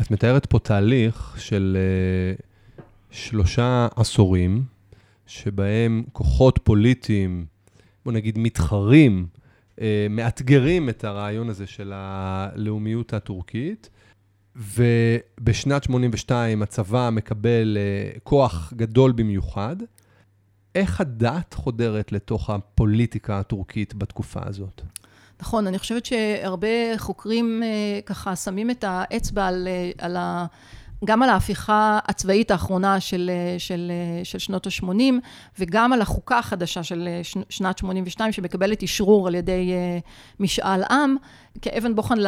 [0.00, 1.76] את מתארת פה תהליך של
[3.10, 4.62] שלושה עשורים,
[5.26, 7.46] שבהם כוחות פוליטיים,
[8.04, 9.26] בוא נגיד, מתחרים,
[9.80, 13.90] אה, מאתגרים את הרעיון הזה של הלאומיות הטורקית.
[14.56, 19.76] ובשנת 82 הצבא מקבל אה, כוח גדול במיוחד.
[20.74, 24.82] איך הדת חודרת לתוך הפוליטיקה הטורקית בתקופה הזאת?
[25.40, 30.46] נכון, אני חושבת שהרבה חוקרים אה, ככה שמים את האצבע על, על ה...
[31.04, 33.92] גם על ההפיכה הצבאית האחרונה של, של,
[34.24, 35.14] של שנות ה-80,
[35.58, 37.08] וגם על החוקה החדשה של
[37.48, 39.98] שנת 82, שמקבלת אשרור על ידי אה,
[40.40, 41.16] משאל עם,
[41.62, 42.18] כאבן בוחן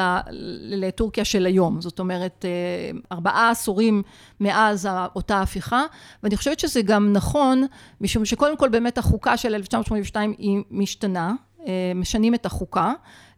[0.60, 1.80] לטורקיה של היום.
[1.80, 4.02] זאת אומרת, אה, ארבעה עשורים
[4.40, 5.82] מאז אותה הפיכה,
[6.22, 7.66] ואני חושבת שזה גם נכון,
[8.00, 11.32] משום שקודם כל באמת החוקה של 1982 היא משתנה,
[11.66, 12.92] אה, משנים את החוקה,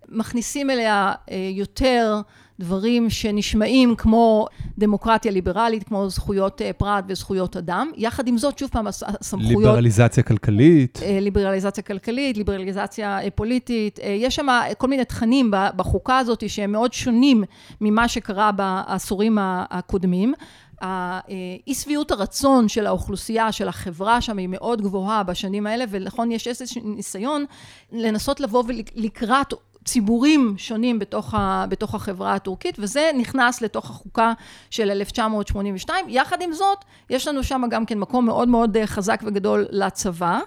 [0.09, 1.13] מכניסים אליה
[1.53, 2.21] יותר
[2.61, 4.47] דברים שנשמעים כמו
[4.79, 7.91] דמוקרטיה ליברלית, כמו זכויות אה, פרט וזכויות אדם.
[7.97, 9.63] יחד עם זאת, שוב פעם, הסמכויות...
[9.63, 11.01] ליברליזציה כלכלית.
[11.03, 13.99] אה, ליברליזציה כלכלית, ליברליזציה אה, פוליטית.
[14.03, 14.47] יש שם
[14.79, 17.45] כל מיני תכנים בחוקה הזאת שהם מאוד שונים
[17.81, 20.35] ממה שקרה בעשורים הקודמים.
[20.81, 26.49] האי שביעות הרצון של האוכלוסייה, של החברה שם היא מאוד גבוהה בשנים האלה, ונכון, יש
[26.49, 27.45] איזשהו ניסיון
[27.93, 29.55] לנסות לבוא ולקראת
[29.89, 34.33] ציבורים שונים בתוך, ה, בתוך החברה הטורקית, וזה נכנס לתוך החוקה
[34.71, 36.07] של 1982.
[36.09, 36.79] יחד עם זאת,
[37.11, 40.41] יש לנו שם גם כן מקום מאוד מאוד אה, חזק וגדול לצבא,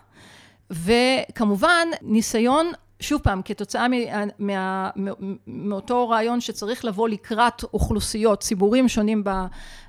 [0.72, 4.90] וכמובן, ניסיון שוב פעם, כתוצאה מה, מה,
[5.48, 9.24] מאותו רעיון שצריך לבוא לקראת אוכלוסיות, ציבורים שונים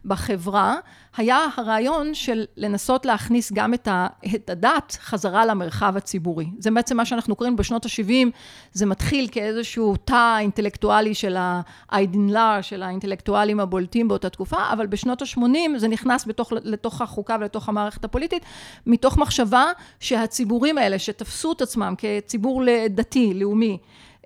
[0.04, 0.76] בחברה,
[1.16, 6.46] היה הרעיון של לנסות להכניס גם את, ה, את הדת חזרה למרחב הציבורי.
[6.58, 8.28] זה בעצם מה שאנחנו קוראים בשנות ה-70,
[8.72, 15.78] זה מתחיל כאיזשהו תא אינטלקטואלי של האיידנלר, של האינטלקטואלים הבולטים באותה תקופה, אבל בשנות ה-80
[15.78, 18.42] זה נכנס בתוך, לתוך החוקה ולתוך המערכת הפוליטית,
[18.86, 19.64] מתוך מחשבה
[20.00, 23.78] שהציבורים האלה שתפסו את עצמם כציבור דתי, לאומי,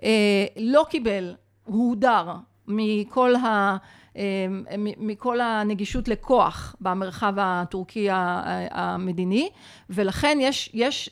[0.03, 0.09] אה,
[0.57, 2.33] לא קיבל, הוא הודר
[2.67, 3.77] מכל ה...
[4.17, 4.63] אמ,
[4.97, 8.07] מכל הנגישות לכוח במרחב הטורקי
[8.71, 9.49] המדיני,
[9.89, 11.09] ולכן יש, יש,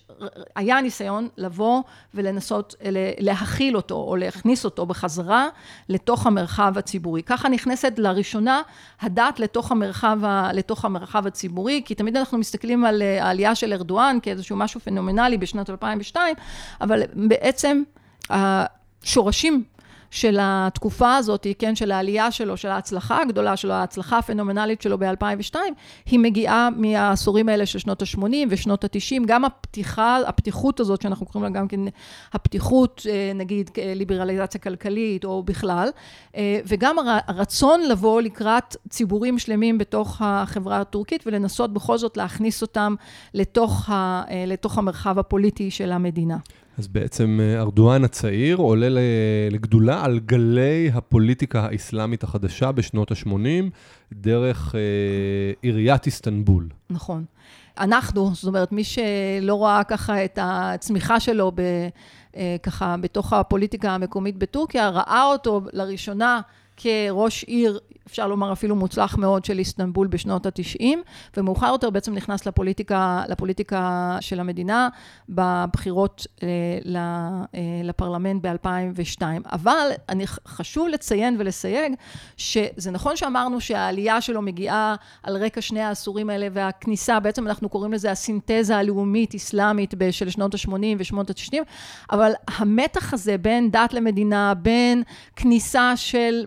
[0.55, 1.81] היה ניסיון לבוא
[2.13, 2.75] ולנסות
[3.19, 5.47] להכיל אותו או להכניס אותו בחזרה
[5.89, 7.23] לתוך המרחב הציבורי.
[7.23, 8.61] ככה נכנסת לראשונה
[9.01, 10.19] הדת לתוך המרחב,
[10.53, 15.69] לתוך המרחב הציבורי, כי תמיד אנחנו מסתכלים על העלייה של ארדואן כאיזשהו משהו פנומנלי בשנת
[15.69, 16.35] 2002,
[16.81, 17.83] אבל בעצם
[18.29, 19.63] השורשים
[20.11, 25.55] של התקופה הזאת, כן, של העלייה שלו, של ההצלחה הגדולה שלו, ההצלחה הפנומנלית שלו ב-2002,
[26.05, 31.53] היא מגיעה מהעשורים האלה של שנות ה-80 ושנות ה-90, גם הפתיחה, הפתיחות הזאת, שאנחנו קוראים
[31.53, 31.79] לה גם כן
[32.33, 35.89] הפתיחות, אה, נגיד ליברליזציה כלכלית או בכלל,
[36.35, 36.95] אה, וגם
[37.27, 42.95] הרצון לבוא לקראת ציבורים שלמים בתוך החברה הטורקית ולנסות בכל זאת להכניס אותם
[43.33, 46.37] לתוך, ה, אה, לתוך המרחב הפוליטי של המדינה.
[46.77, 48.87] אז בעצם אה, ארדואן הצעיר עולה
[49.51, 53.69] לגדולה על גלי הפוליטיקה האסלאמית החדשה בשנות ה-80,
[54.13, 54.79] דרך אה,
[55.61, 56.69] עיריית איסטנבול.
[56.89, 57.25] נכון.
[57.79, 61.61] אנחנו, זאת אומרת, מי שלא ראה ככה את הצמיחה שלו ב,
[62.35, 66.41] אה, ככה בתוך הפוליטיקה המקומית בטורקיה, ראה אותו לראשונה
[66.77, 70.85] כראש עיר אפשר לומר אפילו מוצלח מאוד של איסטנבול בשנות ה-90,
[71.37, 74.89] ומאוחר יותר בעצם נכנס לפוליטיקה, לפוליטיקה של המדינה
[75.29, 76.47] בבחירות אה,
[77.55, 79.21] אה, לפרלמנט ב-2002.
[79.51, 81.93] אבל אני חשוב לציין ולסייג
[82.37, 87.93] שזה נכון שאמרנו שהעלייה שלו מגיעה על רקע שני העשורים האלה והכניסה, בעצם אנחנו קוראים
[87.93, 91.57] לזה הסינתזה הלאומית אסלאמית של שנות ה-80 ושנות ה-90,
[92.11, 95.03] אבל המתח הזה בין דת למדינה, בין
[95.35, 96.45] כניסה של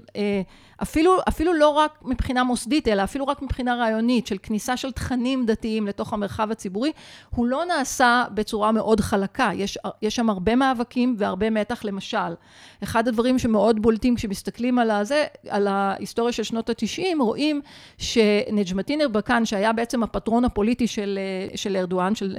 [0.82, 5.46] אפילו, אפילו לא רק מבחינה מוסדית, אלא אפילו רק מבחינה רעיונית, של כניסה של תכנים
[5.46, 6.92] דתיים לתוך המרחב הציבורי,
[7.30, 9.50] הוא לא נעשה בצורה מאוד חלקה.
[9.54, 11.84] יש, יש שם הרבה מאבקים והרבה מתח.
[11.84, 12.34] למשל,
[12.82, 17.60] אחד הדברים שמאוד בולטים כשמסתכלים על, הזה, על ההיסטוריה של שנות התשעים, רואים
[17.98, 21.18] שנג'מתין ארבקן, שהיה בעצם הפטרון הפוליטי של,
[21.54, 22.36] של ארדואן, של,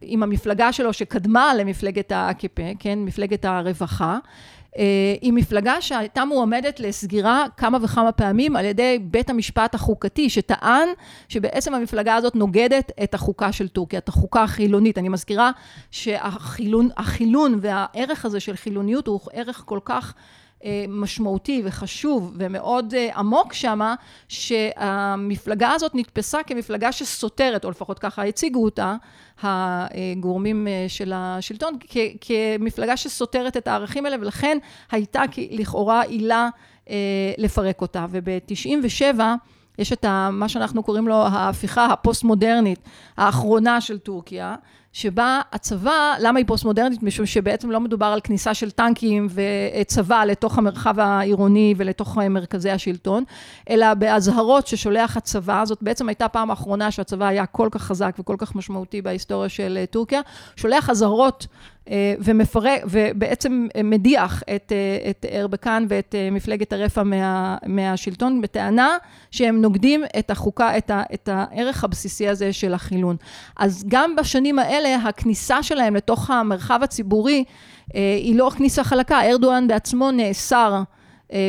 [0.00, 4.18] עם המפלגה שלו שקדמה למפלגת ה-AKP, כן, מפלגת הרווחה, אה,
[5.20, 10.88] היא מפלגה שהייתה מועמדת לסגירה כמה וכמה פעמים על ידי בית המשפט החוקתי, שטען
[11.28, 14.98] שבעצם המפלגה הזאת נוגדת את החוקה של טורקיה, את החוקה החילונית.
[14.98, 15.50] אני מזכירה
[15.90, 20.47] שהחילון והערך הזה של חילוניות הוא ערך כל כך אה,
[20.88, 23.94] משמעותי וחשוב ומאוד אה, עמוק שמה,
[24.28, 28.96] שהמפלגה הזאת נתפסה כמפלגה שסותרת, או לפחות ככה הציגו אותה,
[29.42, 31.78] הגורמים אה, של השלטון,
[32.20, 34.58] כמפלגה שסותרת את הערכים האלה, ולכן
[34.90, 36.48] הייתה לכאורה עילה
[37.38, 38.06] לפרק אותה.
[38.10, 39.20] וב-97'
[39.78, 42.80] יש את ה, מה שאנחנו קוראים לו ההפיכה הפוסט-מודרנית
[43.16, 44.54] האחרונה של טורקיה,
[44.92, 47.02] שבה הצבא, למה היא פוסט-מודרנית?
[47.02, 49.28] משום שבעצם לא מדובר על כניסה של טנקים
[49.80, 53.24] וצבא לתוך המרחב העירוני ולתוך מרכזי השלטון,
[53.70, 58.36] אלא באזהרות ששולח הצבא, זאת בעצם הייתה פעם אחרונה שהצבא היה כל כך חזק וכל
[58.38, 60.20] כך משמעותי בהיסטוריה של טורקיה,
[60.56, 61.77] שולח אזהרות אה,
[62.18, 68.96] ומפרק, ובעצם מדיח את, אה, את ארבקן ואת אה, מפלגת הרפא מה, מהשלטון, בטענה
[69.30, 73.16] שהם נוגדים את החוקה, את, ה, את הערך הבסיסי הזה של החילון.
[73.56, 77.44] אז גם בשנים האלה, הכניסה שלהם לתוך המרחב הציבורי
[77.94, 79.22] היא לא כניסה חלקה.
[79.22, 80.82] ארדואן בעצמו נאסר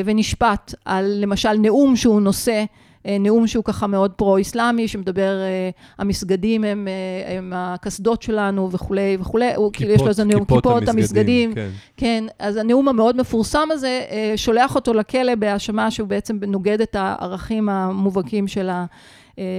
[0.06, 2.66] ונשפט על למשל נאום שהוא נושא אה,
[3.06, 9.50] נאום שהוא ככה מאוד פרו-אסלאמי, שמדבר, אה, המסגדים הם, אה, הם הקסדות שלנו וכולי וכולי,
[9.50, 11.70] כיפות, כאילו יש לו איזה נאום, כיפות, כיפות המסגדים, כן.
[11.98, 14.02] כן, אז הנאום המאוד מפורסם הזה,
[14.36, 18.86] שולח אותו לכלא בהאשמה שהוא בעצם נוגד את הערכים המובהקים של ה...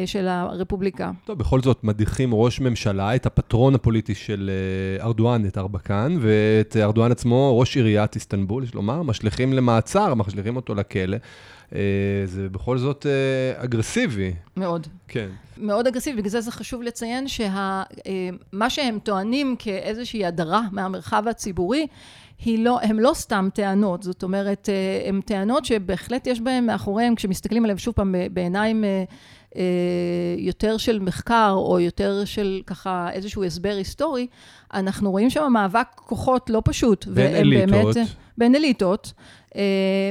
[0.06, 1.10] של הרפובליקה.
[1.24, 4.50] טוב, בכל זאת מדיחים ראש ממשלה, את הפטרון הפוליטי של
[5.00, 10.74] ארדואן, את ארבקן, ואת ארדואן עצמו, ראש עיריית איסטנבול, יש לומר, משליכים למעצר, משליכים אותו
[10.74, 11.16] לכלא.
[11.74, 11.80] אה,
[12.24, 14.32] זה בכל זאת אה, אגרסיבי.
[14.56, 14.86] מאוד.
[15.08, 15.28] כן.
[15.56, 17.84] מאוד אגרסיבי, בגלל זה זה חשוב לציין שמה
[18.62, 21.86] אה, שהם טוענים כאיזושהי הדרה מהמרחב הציבורי,
[22.46, 24.68] לא, הם לא סתם טענות, זאת אומרת,
[25.08, 28.84] הן טענות שבהחלט יש בהן מאחוריהן, כשמסתכלים עליהן שוב פעם בעיניים
[30.38, 34.26] יותר של מחקר, או יותר של ככה איזשהו הסבר היסטורי,
[34.74, 37.06] אנחנו רואים שם מאבק כוחות לא פשוט.
[37.06, 37.94] בין אליטות.
[37.94, 38.06] באמת,
[38.38, 39.12] בין אליטות.
[39.48, 39.52] Uh,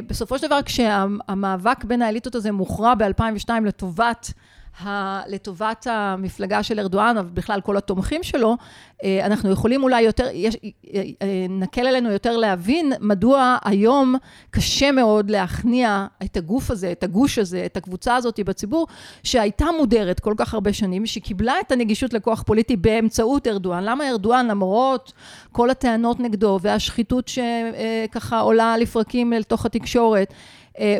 [0.07, 4.33] בסופו של דבר, כשהמאבק בין האליטות הזה מוכרע ב-2002 לטובת
[4.81, 8.57] ה, לטובת המפלגה של ארדואן, ובכלל כל התומכים שלו,
[9.03, 14.15] אה, אנחנו יכולים אולי יותר, יש, אה, אה, נקל עלינו יותר להבין מדוע היום
[14.51, 18.87] קשה מאוד להכניע את הגוף הזה, את הגוש הזה, את הקבוצה הזאת בציבור,
[19.23, 23.83] שהייתה מודרת כל כך הרבה שנים, שקיבלה את הנגישות לכוח פוליטי באמצעות ארדואן.
[23.83, 25.13] למה ארדואן, למרות
[25.51, 30.33] כל הטענות נגדו והשחיתות שככה עולה לפרקים לתוך התקשורת,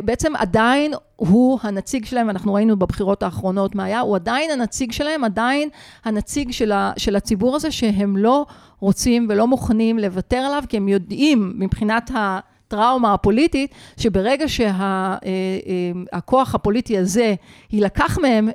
[0.04, 5.24] בעצם עדיין הוא הנציג שלהם, אנחנו ראינו בבחירות האחרונות מה היה, הוא עדיין הנציג שלהם,
[5.24, 5.68] עדיין
[6.04, 8.46] הנציג של, ה, של הציבור הזה, שהם לא
[8.80, 12.40] רוצים ולא מוכנים לוותר עליו, כי הם יודעים מבחינת ה...
[12.70, 17.34] טראומה הפוליטית, שברגע שהכוח שה, אה, אה, הפוליטי הזה
[17.72, 18.48] יילקח מהם,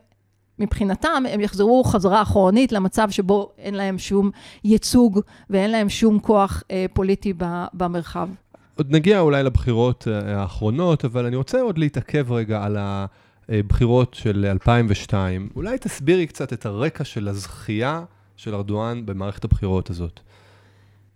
[0.59, 4.31] מבחינתם הם יחזרו חזרה אחורנית למצב שבו אין להם שום
[4.63, 5.19] ייצוג
[5.49, 6.63] ואין להם שום כוח
[6.93, 7.33] פוליטי
[7.73, 8.29] במרחב.
[8.75, 14.45] עוד נגיע אולי לבחירות אה, האחרונות, אבל אני רוצה עוד להתעכב רגע על הבחירות של
[14.51, 15.49] 2002.
[15.55, 18.03] אולי תסבירי קצת את הרקע של הזכייה
[18.37, 20.19] של ארדואן במערכת הבחירות הזאת.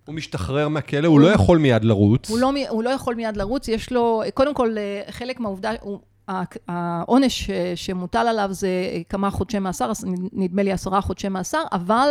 [0.06, 2.30] הוא משתחרר מהכלא, הוא, הוא לא יכול מיד לרוץ.
[2.30, 6.00] הוא לא, הוא לא יכול מיד לרוץ, יש לו, קודם כל, אה, חלק מהעובדה, הוא,
[6.68, 8.70] העונש שמוטל עליו זה
[9.10, 9.92] כמה חודשי מאסר,
[10.34, 12.10] נדמה לי עשרה חודשי מאסר, אבל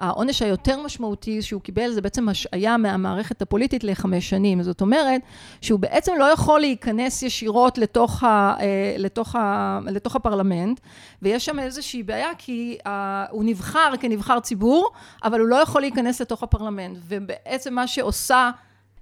[0.00, 4.62] העונש היותר משמעותי שהוא קיבל זה בעצם השעיה מהמערכת הפוליטית לחמש שנים.
[4.62, 5.20] זאת אומרת
[5.60, 10.80] שהוא בעצם לא יכול להיכנס ישירות לתוך, ה, אה, לתוך, ה, לתוך הפרלמנט,
[11.22, 14.90] ויש שם איזושהי בעיה כי ה, הוא נבחר כנבחר ציבור,
[15.24, 16.98] אבל הוא לא יכול להיכנס לתוך הפרלמנט.
[17.08, 18.50] ובעצם מה שעושה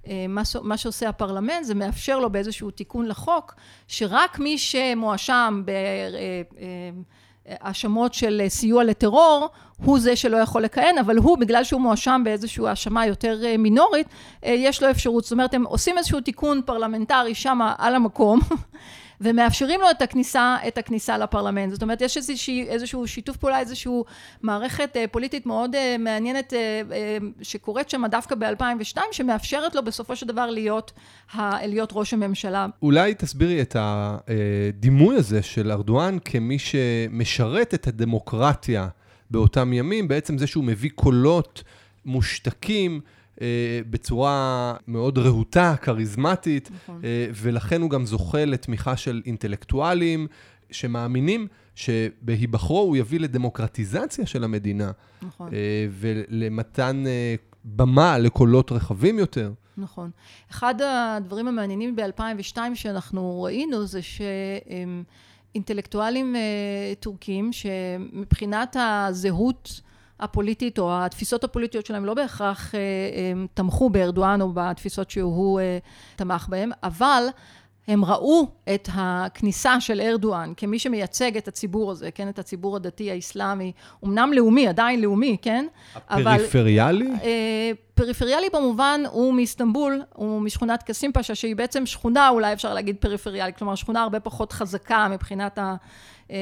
[0.07, 0.25] אה,
[0.63, 3.55] מה, שעושה הפרלמנט זה מאפשר לו באיזשהו תיקון לחוק
[3.87, 5.69] שרק מי שמואשם ב...
[6.59, 6.89] אה,
[7.61, 9.49] האשמות של סיוע לטרור,
[9.83, 14.07] הוא זה שלא יכול לכהן, אבל הוא, בגלל שהוא מואשם באיזושהי האשמה יותר אה, מינורית,
[14.45, 15.23] אה, יש לו אפשרות.
[15.23, 18.39] זאת אומרת, הם עושים איזשהו תיקון פרלמנטרי שם על המקום,
[19.21, 21.71] ומאפשרים לו את הכניסה, את הכניסה לפרלמנט.
[21.73, 23.91] זאת אומרת, יש איזושהי, איזשהו שיתוף פעולה, איזושהי
[24.41, 30.15] מערכת אה, פוליטית מאוד אה, מעניינת אה, אה, שקורית שם דווקא ב-2002, שמאפשרת לו בסופו
[30.15, 30.91] של דבר להיות,
[31.33, 32.67] ה, להיות ראש הממשלה.
[32.81, 38.87] אולי תסבירי את הדימוי הזה של ארדואן כמי שמשרת את הדמוקרטיה
[39.31, 41.63] באותם ימים, בעצם זה שהוא מביא קולות
[42.05, 43.01] מושתקים.
[43.41, 47.01] אה, בצורה מאוד רהוטה, כריזמטית, נכון.
[47.03, 50.27] אה, ולכן הוא גם זוכה לתמיכה של אינטלקטואלים
[50.71, 55.53] שמאמינים שבהיבחרו הוא יביא לדמוקרטיזציה של המדינה, נכון.
[55.53, 57.03] אה, ולמתן
[57.65, 59.51] במה לקולות רחבים יותר.
[59.77, 60.09] נכון.
[60.51, 63.99] אחד הדברים המעניינים ב-2002 שאנחנו ראינו זה
[65.53, 66.35] שאינטלקטואלים
[66.99, 69.81] טורקים שמבחינת הזהות
[70.19, 75.77] הפוליטית או התפיסות הפוליטיות שלהם לא בהכרח אה, אה, תמכו בארדואן או בתפיסות שהוא אה,
[76.15, 77.23] תמך בהם, אבל
[77.89, 83.11] הם ראו את הכניסה של ארדואן כמי שמייצג את הציבור הזה, כן, את הציבור הדתי
[83.11, 83.71] האסלאמי,
[84.05, 85.65] אמנם לאומי, עדיין לאומי, כן?
[86.09, 87.07] הפריפריאלי?
[87.07, 92.73] אבל, אה, פריפריאלי במובן הוא מאיסטנבול, הוא משכונת קסים פאשה, שהיא בעצם שכונה, אולי אפשר
[92.73, 95.75] להגיד פריפריאלית, כלומר שכונה הרבה פחות חזקה מבחינת ה...
[96.31, 96.35] אה,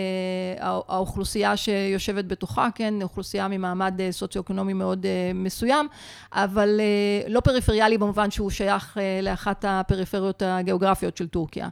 [0.87, 5.87] האוכלוסייה שיושבת בתוכה, כן, אוכלוסייה ממעמד אה, סוציו-אקונומי מאוד אה, מסוים,
[6.31, 6.79] אבל
[7.27, 11.69] לא פריפריאלי במובן שהוא שייך לאחת הפריפריות הגיאוגרפיות של טורקיה,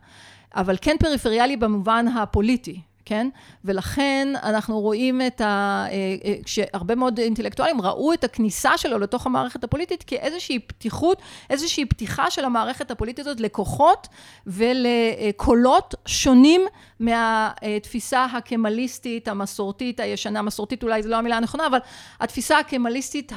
[0.56, 2.82] אבל כן פריפריאלי במובן הפוליטי.
[3.06, 3.28] כן?
[3.66, 5.86] ולכן אנחנו רואים את ה...
[6.44, 12.46] כשהרבה מאוד אינטלקטואלים ראו את הכניסה שלו לתוך המערכת הפוליטית כאיזושהי פתיחות, איזושהי פתיחה של
[12.46, 14.08] המערכת הפוליטית הזאת לכוחות
[14.48, 16.62] ולקולות שונים
[17.00, 21.80] מהתפיסה הקמליסטית, המסורתית, הישנה, מסורתית אולי זו לא המילה הנכונה, אבל
[22.20, 23.32] התפיסה הקמליסטית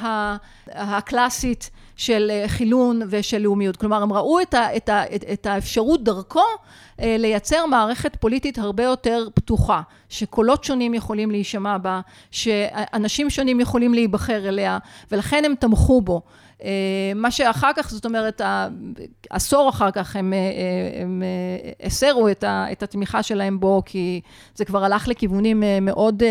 [0.67, 1.69] הקלאסית
[1.99, 3.77] של חילון ושל לאומיות.
[3.77, 6.43] כלומר, הם ראו את, ה, את, ה, את האפשרות דרכו
[7.01, 13.93] אה, לייצר מערכת פוליטית הרבה יותר פתוחה, שקולות שונים יכולים להישמע בה, שאנשים שונים יכולים
[13.93, 14.77] להיבחר אליה,
[15.11, 16.21] ולכן הם תמכו בו.
[16.63, 16.69] אה,
[17.15, 18.41] מה שאחר כך, זאת אומרת,
[19.29, 21.23] עשור אחר כך הם, אה, הם
[21.83, 24.21] הסרו את התמיכה שלהם בו, כי
[24.55, 26.23] זה כבר הלך לכיוונים מאוד...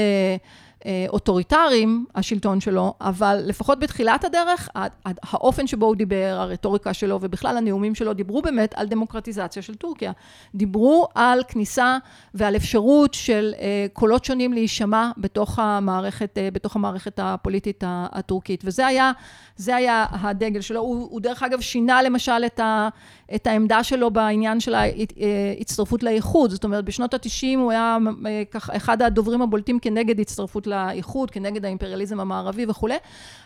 [0.87, 4.69] אה, אוטוריטריים, השלטון שלו, אבל לפחות בתחילת הדרך,
[5.05, 10.13] האופן שבו הוא דיבר, הרטוריקה שלו ובכלל הנאומים שלו, דיברו באמת על דמוקרטיזציה של טורקיה.
[10.55, 11.99] דיברו על כניסה
[12.35, 18.87] ועל אפשרות של אה, קולות שונים להישמע בתוך המערכת, אה, בתוך המערכת הפוליטית הטורקית, וזה
[18.87, 19.13] היה,
[19.67, 20.81] היה הדגל שלו.
[20.81, 22.89] הוא, הוא דרך אגב שינה למשל את, ה,
[23.35, 27.97] את העמדה שלו בעניין של ההצטרפות לאיחוד, זאת אומרת בשנות התשעים הוא היה
[28.51, 32.97] כך אחד הדוברים הבולטים כנגד הצטרפות לאיחוד, כנגד האימפריאליזם המערבי וכולי.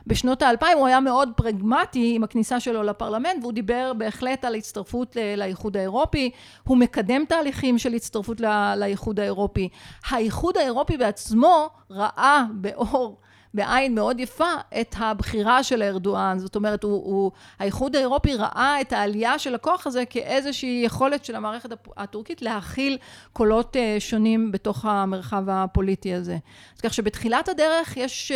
[0.07, 5.17] בשנות האלפיים הוא היה מאוד פרגמטי עם הכניסה שלו לפרלמנט, והוא דיבר בהחלט על הצטרפות
[5.37, 6.31] לאיחוד האירופי.
[6.65, 8.41] הוא מקדם תהליכים של הצטרפות
[8.77, 9.69] לאיחוד האירופי.
[10.11, 13.22] האיחוד האירופי בעצמו ראה באור
[13.55, 16.39] בעין מאוד יפה את הבחירה של ארדואן.
[16.39, 21.35] זאת אומרת, הוא, הוא, האיחוד האירופי ראה את העלייה של הכוח הזה כאיזושהי יכולת של
[21.35, 22.99] המערכת הטורקית להכיל
[23.33, 26.39] קולות אה, שונים בתוך המרחב הפוליטי הזה.
[26.77, 28.33] אז כך שבתחילת הדרך יש...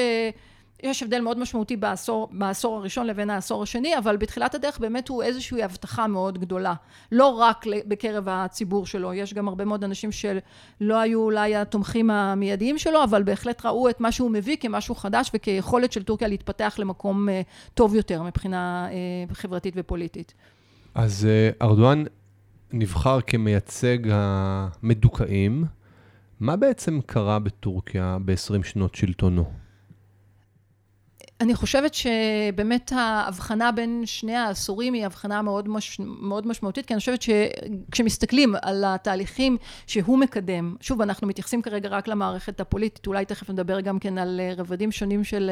[0.82, 5.22] יש הבדל מאוד משמעותי בעשור, בעשור הראשון לבין העשור השני, אבל בתחילת הדרך באמת הוא
[5.22, 6.74] איזושהי הבטחה מאוד גדולה.
[7.12, 12.78] לא רק בקרב הציבור שלו, יש גם הרבה מאוד אנשים שלא היו אולי התומכים המיידיים
[12.78, 17.28] שלו, אבל בהחלט ראו את מה שהוא מביא כמשהו חדש וכיכולת של טורקיה להתפתח למקום
[17.28, 17.42] אה,
[17.74, 20.34] טוב יותר מבחינה אה, חברתית ופוליטית.
[20.94, 22.04] אז אה, ארדואן
[22.72, 25.64] נבחר כמייצג המדוכאים.
[26.40, 29.65] מה בעצם קרה בטורקיה ב-20 שנות שלטונו?
[31.40, 37.00] אני חושבת שבאמת ההבחנה בין שני העשורים היא הבחנה מאוד, מש, מאוד משמעותית, כי אני
[37.00, 39.56] חושבת שכשמסתכלים על התהליכים
[39.86, 44.40] שהוא מקדם, שוב, אנחנו מתייחסים כרגע רק למערכת הפוליטית, אולי תכף נדבר גם כן על
[44.56, 45.50] רבדים שונים של,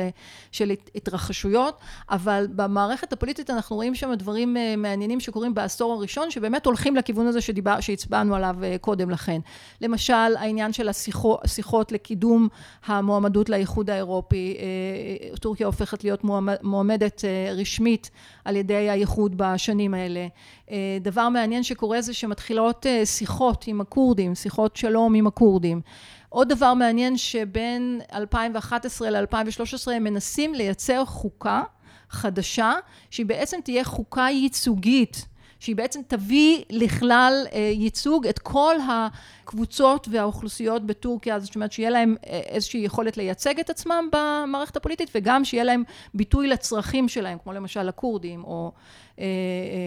[0.52, 1.78] של התרחשויות,
[2.10, 7.26] אבל במערכת הפוליטית אנחנו רואים שם דברים אה, מעניינים שקורים בעשור הראשון, שבאמת הולכים לכיוון
[7.26, 9.40] הזה שדיבר, שהצבענו עליו אה, קודם לכן.
[9.80, 12.48] למשל, העניין של השיחות לקידום
[12.86, 16.20] המועמדות לאיחוד האירופי, אה, טורקיה הופכת להיות
[16.62, 18.10] מועמדת אה, רשמית
[18.44, 20.26] על ידי האיחוד בשנים האלה.
[20.70, 25.80] אה, דבר מעניין שקורה זה שמתחילות אה, שיחות עם הכורדים, שיחות שלום עם הכורדים.
[26.28, 31.62] עוד דבר מעניין שבין 2011 ל-2013 הם מנסים לייצר חוקה
[32.10, 32.72] חדשה
[33.10, 35.26] שהיא בעצם תהיה חוקה ייצוגית
[35.64, 42.16] שהיא בעצם תביא לכלל אה, ייצוג את כל הקבוצות והאוכלוסיות בטורקיה, זאת אומרת שיהיה להם
[42.26, 45.82] אה, איזושהי יכולת לייצג את עצמם במערכת הפוליטית, וגם שיהיה להם
[46.14, 48.72] ביטוי לצרכים שלהם, כמו למשל הכורדים, או,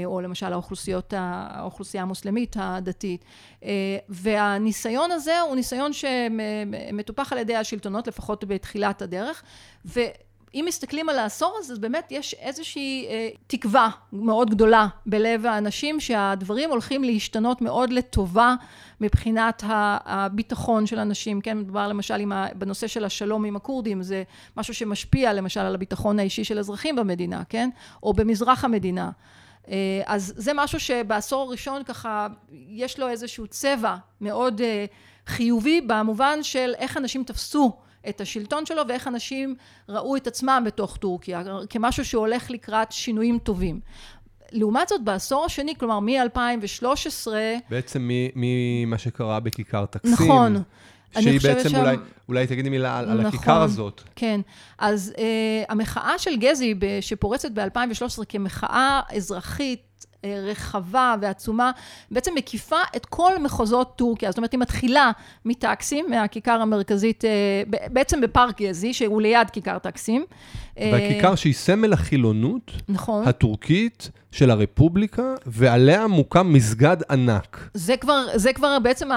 [0.06, 3.26] או למשל האוכלוסיות, האוכלוסייה המוסלמית הדתית.
[4.10, 9.44] והניסיון הזה הוא ניסיון שמטופח על ידי השלטונות, לפחות בתחילת הדרך,
[9.86, 10.00] ו...
[10.54, 16.00] אם מסתכלים על העשור הזה, אז באמת יש איזושהי אה, תקווה מאוד גדולה בלב האנשים
[16.00, 18.56] שהדברים הולכים להשתנות מאוד לטובה
[19.02, 24.24] מבחינת הביטחון של אנשים, כן, מדובר למשל ה, בנושא של השלום עם הכורדים, זה
[24.58, 27.70] משהו שמשפיע למשל על הביטחון האישי של אזרחים במדינה, כן,
[28.04, 29.12] או במזרח המדינה.
[29.70, 34.86] אה, אז זה משהו שבעשור הראשון ככה יש לו איזשהו צבע מאוד אה,
[35.28, 37.78] חיובי במובן של איך אנשים תפסו
[38.10, 39.56] את השלטון שלו ואיך אנשים
[39.90, 43.80] ראו את עצמם בתוך טורקיה כמשהו שהולך לקראת שינויים טובים.
[44.52, 47.28] לעומת זאת בעשור השני, כלומר מ-2013...
[47.70, 50.14] בעצם ממה שקרה בכיכר תקסים.
[50.14, 50.64] נכון.
[51.12, 51.80] שהיא בעצם שם...
[51.80, 51.98] אולי,
[52.30, 54.02] אולי תגידי מילה על, נכון, על הכיכר הזאת.
[54.16, 54.42] כן,
[54.78, 55.20] אז uh,
[55.70, 59.87] המחאה של גזי שפורצת ב-2013 כמחאה אזרחית אה,
[60.26, 61.72] רחבה ועצומה,
[62.12, 64.32] בעצם מקיפה את כל מחוזות טורקיה.
[64.32, 65.12] זאת אומרת, היא מתחילה
[65.46, 67.30] מטקסים, מהכיכר המרכזית, אה,
[67.88, 70.26] בעצם בפארק גזי, שהוא ליד כיכר טקסים.
[70.76, 73.28] בכיכר שהיא סמל החילונות נכון.
[73.28, 77.70] הטורקית של הרפובליקה, ועליה מוקם מסגד ענק.
[77.74, 79.10] זה כבר, זה כבר בעצם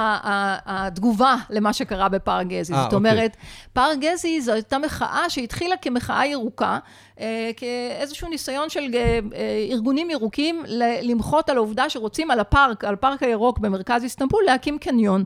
[0.67, 2.73] התגובה למה שקרה בפארק גזי.
[2.73, 2.97] 아, זאת אוקיי.
[2.97, 3.37] אומרת,
[3.73, 6.79] פארק גזי זו הייתה מחאה שהתחילה כמחאה ירוקה,
[7.21, 10.63] אה, כאיזשהו ניסיון של אה, אה, ארגונים ירוקים
[11.03, 15.25] למחות על העובדה שרוצים על הפארק, על פארק הירוק במרכז איסטנבול, להקים קניון.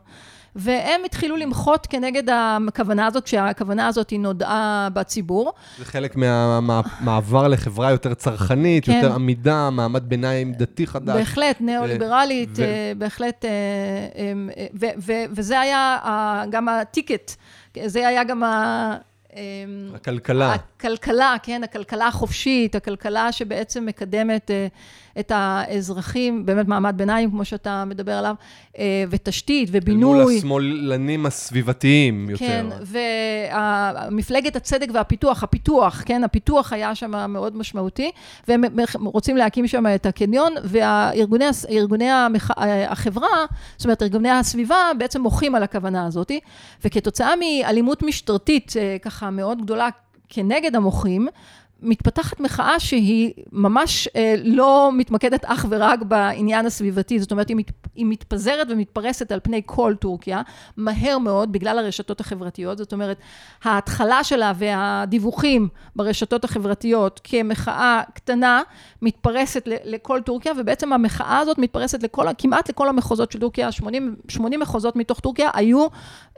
[0.56, 2.22] והם התחילו למחות כנגד
[2.68, 5.52] הכוונה הזאת, כשהכוונה הזאת היא נודעה בציבור.
[5.78, 8.92] זה חלק מהמעבר לחברה יותר צרכנית, כן.
[8.92, 11.16] יותר עמידה, מעמד ביניים דתי חדש.
[11.16, 12.64] בהחלט, ניאו-ליברלית, ו...
[12.98, 13.44] בהחלט,
[14.74, 15.98] ו- ו- וזה היה
[16.50, 17.34] גם הטיקט,
[17.86, 18.96] זה היה גם ה...
[19.94, 20.54] הכלכלה.
[20.54, 24.50] הכלכלה, כן, הכלכלה החופשית, הכלכלה שבעצם מקדמת
[25.20, 28.34] את האזרחים, באמת מעמד ביניים, כמו שאתה מדבר עליו,
[28.78, 30.24] אה, ותשתית ובינוי.
[30.24, 32.46] מול השמאלנים הסביבתיים יותר.
[32.46, 32.66] כן,
[34.10, 38.10] ומפלגת הצדק והפיתוח, הפיתוח, כן, הפיתוח היה שם מאוד משמעותי,
[38.48, 38.62] והם
[39.04, 42.50] רוצים להקים שם את הקניון, והארגוני המח...
[42.88, 43.28] החברה,
[43.76, 46.32] זאת אומרת, ארגוני הסביבה, בעצם מוחים על הכוונה הזאת,
[46.84, 49.88] וכתוצאה מאלימות משטרתית אה, ככה מאוד גדולה
[50.28, 51.28] כנגד המוחים,
[51.84, 57.70] מתפתחת מחאה שהיא ממש אה, לא מתמקדת אך ורק בעניין הסביבתי, זאת אומרת, היא, מת,
[57.94, 60.42] היא מתפזרת ומתפרסת על פני כל טורקיה,
[60.76, 63.16] מהר מאוד, בגלל הרשתות החברתיות, זאת אומרת,
[63.64, 68.62] ההתחלה שלה והדיווחים ברשתות החברתיות כמחאה קטנה,
[69.02, 74.60] מתפרסת לכל טורקיה, ובעצם המחאה הזאת מתפרסת לכל, כמעט לכל המחוזות של טורקיה, 80, 80
[74.60, 75.86] מחוזות מתוך טורקיה היו,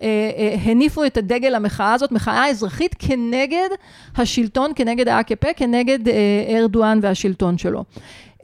[0.03, 3.69] אה, אה, הניפו את הדגל המחאה הזאת, מחאה אזרחית כנגד
[4.17, 6.14] השלטון, כנגד ה AKP כנגד אה,
[6.59, 7.84] ארדואן והשלטון שלו.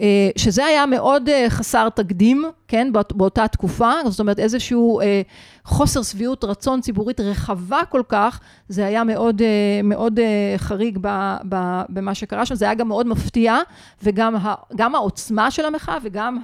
[0.00, 5.00] אה, שזה היה מאוד אה, חסר תקדים, כן, באותה תקופה, זאת אומרת איזשהו
[5.64, 9.42] חוסר שביעות רצון ציבורית רחבה כל כך, זה היה מאוד,
[9.84, 10.20] מאוד
[10.56, 10.98] חריג
[11.88, 13.58] במה שקרה שם, זה היה גם מאוד מפתיע,
[14.02, 16.38] וגם העוצמה של המחאה וגם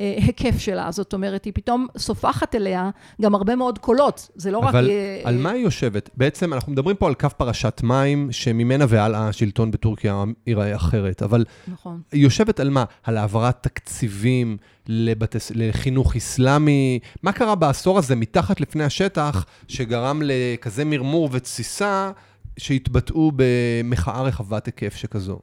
[0.00, 2.90] ההיקף שלה, זאת אומרת, היא פתאום סופחת אליה
[3.22, 4.74] גם הרבה מאוד קולות, זה לא אבל רק...
[4.74, 4.90] אבל
[5.24, 6.10] על מה היא יושבת?
[6.16, 11.44] בעצם אנחנו מדברים פה על קו פרשת מים, שממנה והלאה השלטון בטורקיה ייראה אחרת, אבל
[11.68, 12.00] נכון.
[12.12, 12.84] היא יושבת על מה?
[13.02, 14.56] על העברת תקציבים
[14.88, 15.52] לבתס...
[15.54, 16.98] לחינוך אסלאמי?
[17.22, 22.10] מה קרה בעשור הזה מתחת לפני השטח, שגרם לכזה מרמור ותסיסה,
[22.56, 25.38] שהתבטאו במחאה רחבת היקף שכזו?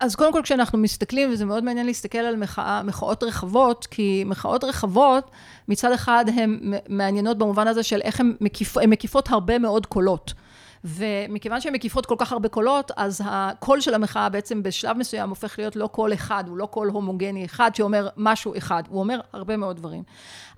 [0.00, 4.64] אז קודם כל כשאנחנו מסתכלים, וזה מאוד מעניין להסתכל על מחאה, מחאות רחבות, כי מחאות
[4.64, 5.30] רחבות,
[5.68, 10.32] מצד אחד הן מעניינות במובן הזה של איך הן מקיפ, מקיפות הרבה מאוד קולות.
[10.84, 15.58] ומכיוון שהן מקיפות כל כך הרבה קולות, אז הקול של המחאה בעצם בשלב מסוים הופך
[15.58, 19.56] להיות לא קול אחד, הוא לא קול הומוגני אחד שאומר משהו אחד, הוא אומר הרבה
[19.56, 20.02] מאוד דברים.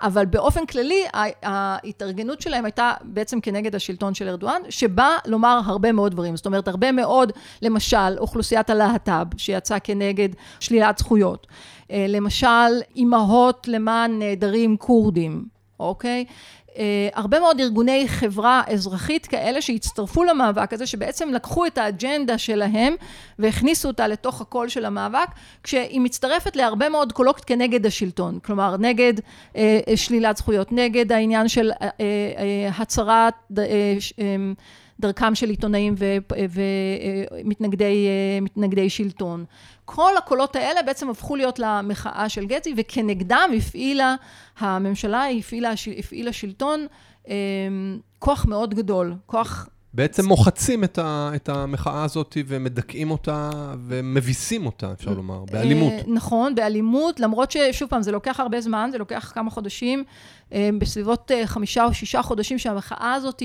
[0.02, 1.04] אבל באופן כללי,
[1.42, 6.36] ההתארגנות שלהם הייתה בעצם כנגד השלטון של ארדואן, שבא לומר הרבה מאוד דברים.
[6.36, 10.28] זאת אומרת, הרבה מאוד, למשל, אוכלוסיית הלהט"ב, שיצאה כנגד
[10.60, 11.46] שלילת זכויות.
[11.90, 15.44] אה, למשל, אימהות למען נעדרים כורדים,
[15.80, 16.24] אוקיי?
[16.78, 22.94] אה, הרבה מאוד ארגוני חברה אזרחית כאלה שהצטרפו למאבק הזה, שבעצם לקחו את האג'נדה שלהם
[23.38, 25.28] והכניסו אותה לתוך הקול של המאבק,
[25.62, 29.14] כשהיא מצטרפת להרבה מאוד קולות כנגד השלטון, כלומר נגד
[29.56, 33.64] אה, שלילת זכויות, נגד העניין של אה, אה, הצהרת אה,
[34.18, 34.36] אה,
[35.00, 35.94] דרכם של עיתונאים
[37.44, 39.44] ומתנגדי שלטון.
[39.84, 44.14] כל הקולות האלה בעצם הפכו להיות למחאה של גזי, וכנגדם הפעילה
[44.58, 46.86] הממשלה, הפעילה, הפעילה שלטון
[48.18, 53.50] כוח מאוד גדול, כוח בעצם מוחצים את, ה, את המחאה הזאת ומדכאים אותה
[53.86, 55.92] ומביסים אותה, אפשר לומר, באלימות.
[56.06, 60.04] נכון, באלימות, למרות ששוב פעם, זה לוקח הרבה זמן, זה לוקח כמה חודשים.
[60.52, 63.42] אה, בסביבות אה, חמישה או שישה חודשים שהמחאה הזאת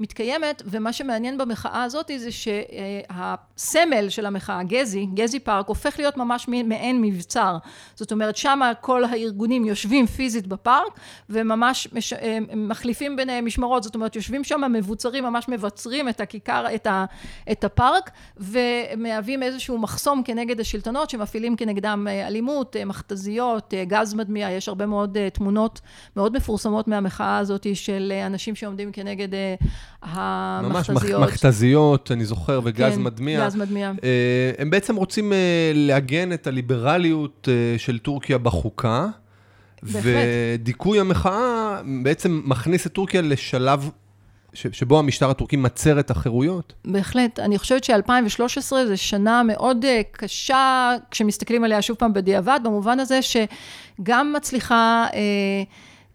[0.00, 6.48] מתקיימת, ומה שמעניין במחאה הזאת זה שהסמל של המחאה, גזי, גזי פארק, הופך להיות ממש
[6.48, 7.56] מעין מבצר.
[7.94, 13.94] זאת אומרת, שם כל הארגונים יושבים פיזית בפארק, וממש מש, אה, מחליפים ביניהם משמרות, זאת
[13.94, 17.04] אומרת, יושבים שם מבוצרים, ממש מבצרים את הכיכר, את, ה,
[17.52, 24.86] את הפארק, ומהווים איזשהו מחסום כנגד השלטונות, שמפעילים כנגדם אלימות, מכתזיות, גז מדמיע, יש הרבה
[24.86, 25.80] מאוד תמונות
[26.16, 26.88] מאוד מפורסמות.
[26.88, 29.54] מהמחאה הזאת של אה, אנשים שעומדים כנגד אה,
[30.02, 31.12] המכתזיות.
[31.12, 33.46] ממש מכתזיות, אני זוכר, וגז כן, מדמיע.
[33.46, 33.92] גז מדמיע.
[34.04, 35.32] אה, הם בעצם רוצים
[35.74, 39.06] לעגן את הליברליות של טורקיה בחוקה.
[39.82, 40.02] בהחלט.
[40.04, 43.90] ודיכוי המחאה בעצם מכניס את טורקיה לשלב
[44.52, 46.72] שבו המשטר הטורקי מצר את החירויות?
[46.84, 47.38] בהחלט.
[47.38, 54.32] אני חושבת ש-2013 זו שנה מאוד קשה, כשמסתכלים עליה שוב פעם בדיעבד, במובן הזה שגם
[54.36, 55.06] מצליחה...
[55.14, 55.62] אה,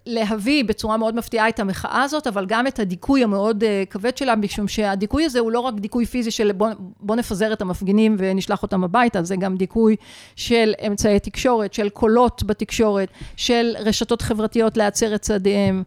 [0.05, 4.35] להביא בצורה מאוד מפתיעה את המחאה הזאת, אבל גם את הדיכוי המאוד uh, כבד שלה,
[4.35, 6.69] משום שהדיכוי הזה הוא לא רק דיכוי פיזי של בוא,
[6.99, 9.95] בוא נפזר את המפגינים ונשלח אותם הביתה, זה גם דיכוי
[10.35, 15.83] של אמצעי תקשורת, של קולות בתקשורת, של רשתות חברתיות להצר את צעדיהם,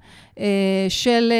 [0.88, 1.32] של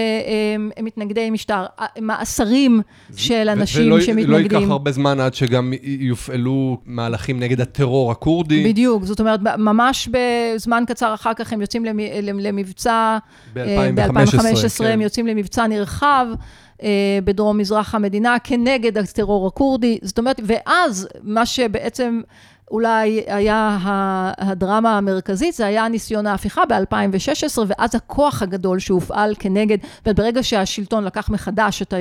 [0.78, 1.64] uh, מתנגדי משטר,
[2.00, 2.80] מאסרים
[3.16, 4.28] של אנשים ולא, שמתנגדים.
[4.28, 8.64] ולא ייקח הרבה זמן עד שגם יופעלו מהלכים נגד הטרור הכורדי.
[8.64, 11.98] בדיוק, זאת אומרת, ממש בזמן קצר אחר כך הם יוצאים למ...
[12.22, 13.18] למ למבצע,
[13.54, 14.84] ב-2015 כן.
[14.84, 16.26] הם יוצאים למבצע נרחב.
[16.82, 22.20] אה, בדרום מזרח המדינה כנגד הטרור הכורדי, זאת אומרת, ואז מה שבעצם
[22.70, 23.78] אולי היה
[24.38, 31.28] הדרמה המרכזית, זה היה ניסיון ההפיכה ב-2016, ואז הכוח הגדול שהופעל כנגד, וברגע שהשלטון לקח
[31.30, 31.96] מחדש את, ה,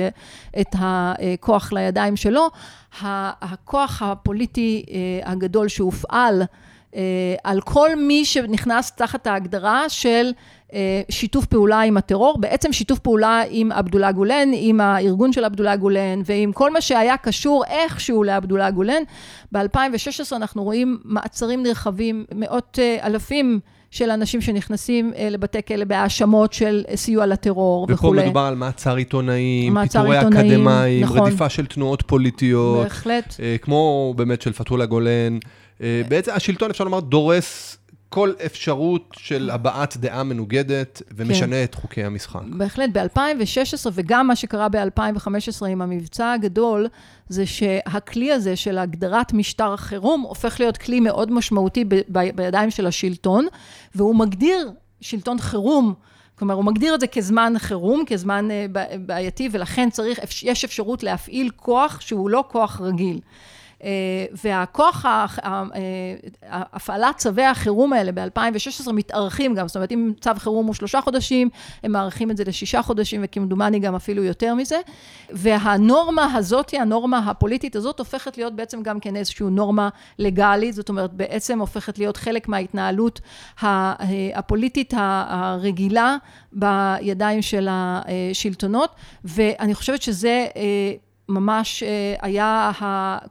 [0.60, 2.50] את הכוח לידיים שלו,
[3.02, 6.42] הכוח הפוליטי אה, הגדול שהופעל
[7.44, 10.30] על כל מי שנכנס תחת ההגדרה של
[10.72, 15.76] אה, שיתוף פעולה עם הטרור, בעצם שיתוף פעולה עם עבדולה גולן, עם הארגון של עבדולה
[15.76, 19.02] גולן ועם כל מה שהיה קשור איכשהו לעבדולה גולן.
[19.52, 26.84] ב-2016 אנחנו רואים מעצרים נרחבים, מאות אה, אלפים של אנשים שנכנסים לבתי כלא בהאשמות של
[26.94, 28.20] סיוע לטרור וכולי.
[28.20, 31.18] ופה מדובר על מעצר עיתונאים, פיטורי אקדמאים, נכון.
[31.18, 32.82] רדיפה של תנועות פוליטיות.
[32.82, 33.34] בהחלט.
[33.62, 35.38] כמו באמת של פתולה גולן.
[35.82, 41.64] אה, בעצם השלטון, אפשר לומר, דורס כל אפשרות של הבעת דעה מנוגדת ומשנה כן.
[41.64, 42.40] את חוקי המשחק.
[42.46, 46.88] בהחלט, ב-2016 וגם מה שקרה ב-2015 עם המבצע הגדול,
[47.28, 52.70] זה שהכלי הזה של הגדרת משטר החירום הופך להיות כלי מאוד משמעותי ב- ב- בידיים
[52.70, 53.46] של השלטון,
[53.94, 54.70] והוא מגדיר
[55.00, 55.94] שלטון חירום.
[56.38, 58.66] כלומר, הוא מגדיר את זה כזמן חירום, כזמן אה,
[58.98, 63.20] בעייתי, ולכן צריך, יש אפשרות להפעיל כוח שהוא לא כוח רגיל.
[63.86, 63.90] אה,
[64.44, 65.64] והכוח, אה,
[66.42, 71.48] הפעלת צווי החירום האלה ב-2016 מתארכים גם, זאת אומרת, אם צו חירום הוא שלושה חודשים,
[71.82, 74.80] הם מאריכים את זה לשישה חודשים, וכמדומני גם אפילו יותר מזה.
[75.30, 81.12] והנורמה הזאת, הנורמה הפוליטית הזאת, הופכת להיות בעצם גם כן איזושהי נורמה לגאלית, זאת אומרת,
[81.12, 83.20] בעצם הופכת להיות חלק מההתנהלות
[83.62, 83.94] אה,
[84.34, 86.16] הפוליטית הרגילה
[86.52, 88.90] בידיים של השלטונות,
[89.24, 90.46] ואני חושבת שזה
[91.28, 92.70] ממש אה, היה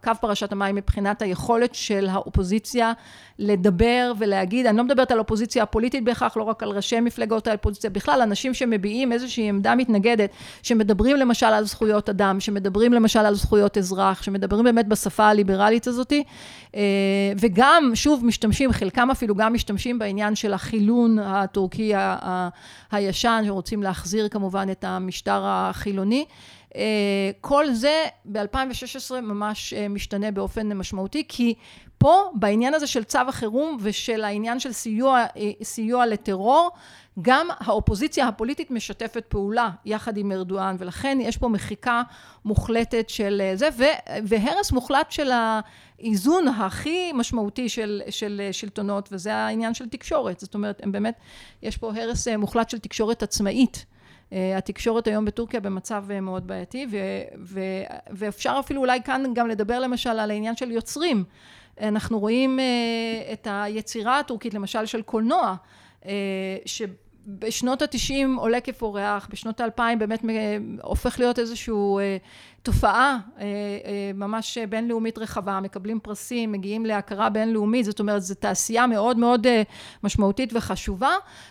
[0.03, 2.93] קו פרשת המים מבחינת היכולת של האופוזיציה
[3.39, 7.89] לדבר ולהגיד, אני לא מדברת על אופוזיציה הפוליטית בהכרח, לא רק על ראשי מפלגות האופוזיציה,
[7.89, 10.29] בכלל אנשים שמביעים איזושהי עמדה מתנגדת,
[10.63, 16.23] שמדברים למשל על זכויות אדם, שמדברים למשל על זכויות אזרח, שמדברים באמת בשפה הליברלית הזאתי,
[16.75, 16.81] אה,
[17.39, 21.93] וגם, שוב, משתמשים, חלקם אפילו גם משתמשים בעניין של החילון הטורקי
[22.91, 26.25] הישן, שרוצים להחזיר כמובן את המשטר החילוני.
[26.75, 31.53] אה, כל זה ב-2016 ממש אה, משתנה באופן משמעותי, כי
[31.97, 36.71] פה בעניין הזה של צו החירום ושל העניין של סיוע, אה, סיוע לטרור,
[37.21, 42.01] גם האופוזיציה הפוליטית משתפת פעולה יחד עם ארדואן, ולכן יש פה מחיקה
[42.45, 43.69] מוחלטת של זה,
[44.23, 50.39] והרס מוחלט של האיזון הכי משמעותי של, של שלטונות, וזה העניין של תקשורת.
[50.39, 51.19] זאת אומרת, הם באמת,
[51.61, 53.85] יש פה הרס מוחלט של תקשורת עצמאית.
[54.35, 56.97] אה, התקשורת היום בטורקיה במצב אה, מאוד בעייתי, ו,
[57.43, 57.59] ו,
[58.09, 61.23] ואפשר אפילו אולי כאן גם לדבר למשל על העניין של יוצרים.
[61.81, 65.55] אנחנו רואים אה, את היצירה הטורקית, למשל של קולנוע,
[66.65, 66.81] ש...
[67.27, 70.21] בשנות ה-90 עולה כפורח, בשנות ה-2000 באמת
[70.81, 71.99] הופך להיות איזשהו
[72.65, 78.87] תופעה אה, אה, ממש בינלאומית רחבה, מקבלים פרסים, מגיעים להכרה בינלאומית, זאת אומרת, זו תעשייה
[78.87, 79.61] מאוד מאוד אה,
[80.03, 81.09] משמעותית וחשובה,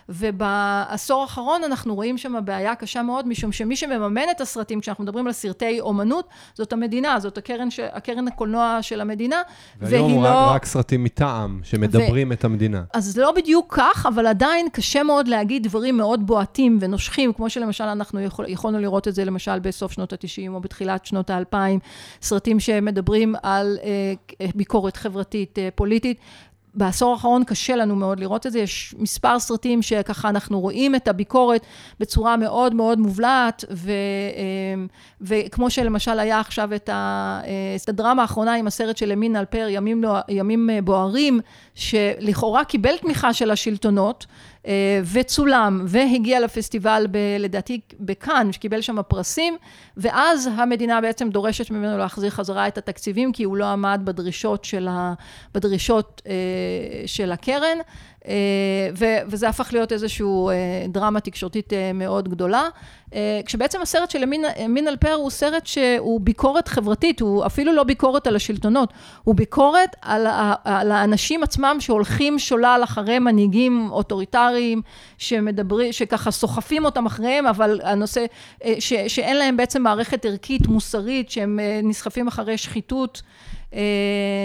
[0.08, 5.26] ובעשור האחרון אנחנו רואים שם בעיה קשה מאוד, משום שמי שמממן את הסרטים, כשאנחנו מדברים
[5.26, 7.80] על סרטי אומנות, זאת המדינה, זאת הקרן, ש...
[7.80, 9.42] הקרן הקולנוע של המדינה,
[9.80, 10.28] והיום והיא לא...
[10.28, 12.32] רק סרטים מטעם, שמדברים ו...
[12.32, 12.82] את המדינה.
[12.92, 17.84] אז לא בדיוק כך, אבל עדיין קשה מאוד להגיד דברים מאוד בועטים ונושכים, כמו שלמשל
[17.84, 18.44] אנחנו יכול...
[18.48, 21.80] יכולנו לראות את זה למשל בסוף שנות ה-90 או בתחילת שנות האלפיים,
[22.22, 26.18] סרטים שמדברים על אה, ביקורת חברתית אה, פוליטית.
[26.76, 31.08] בעשור האחרון קשה לנו מאוד לראות את זה, יש מספר סרטים שככה אנחנו רואים את
[31.08, 31.66] הביקורת
[32.00, 34.84] בצורה מאוד מאוד מובלעת, ו, אה,
[35.20, 36.90] וכמו שלמשל היה עכשיו את,
[37.88, 41.40] הדרמה האחרונה עם הסרט של אמין אלפר, ימים, ימים בוערים,
[41.74, 44.26] שלכאורה קיבל תמיכה של השלטונות,
[45.12, 49.56] וצולם והגיע לפסטיבל ב, לדעתי בכאן, שקיבל שם פרסים,
[49.96, 54.88] ואז המדינה בעצם דורשת ממנו להחזיר חזרה את התקציבים, כי הוא לא עמד בדרישות של,
[54.88, 55.14] ה,
[55.54, 56.32] בדרישות, אה,
[57.06, 57.78] של הקרן.
[58.28, 58.88] אה,
[59.26, 62.68] וזה הפך להיות איזושהי אה, דרמה תקשורתית אה, מאוד גדולה.
[63.46, 64.22] כשבעצם הסרט של
[64.64, 68.92] אמין אלפר הוא סרט שהוא ביקורת חברתית, הוא אפילו לא ביקורת על השלטונות,
[69.24, 70.26] הוא ביקורת על,
[70.64, 74.82] על האנשים עצמם שהולכים שולל אחרי מנהיגים אוטוריטריים,
[75.18, 78.24] שמדברים, שככה סוחפים אותם אחריהם, אבל הנושא,
[78.78, 83.22] ש, שאין להם בעצם מערכת ערכית מוסרית, שהם נסחפים אחרי שחיתות.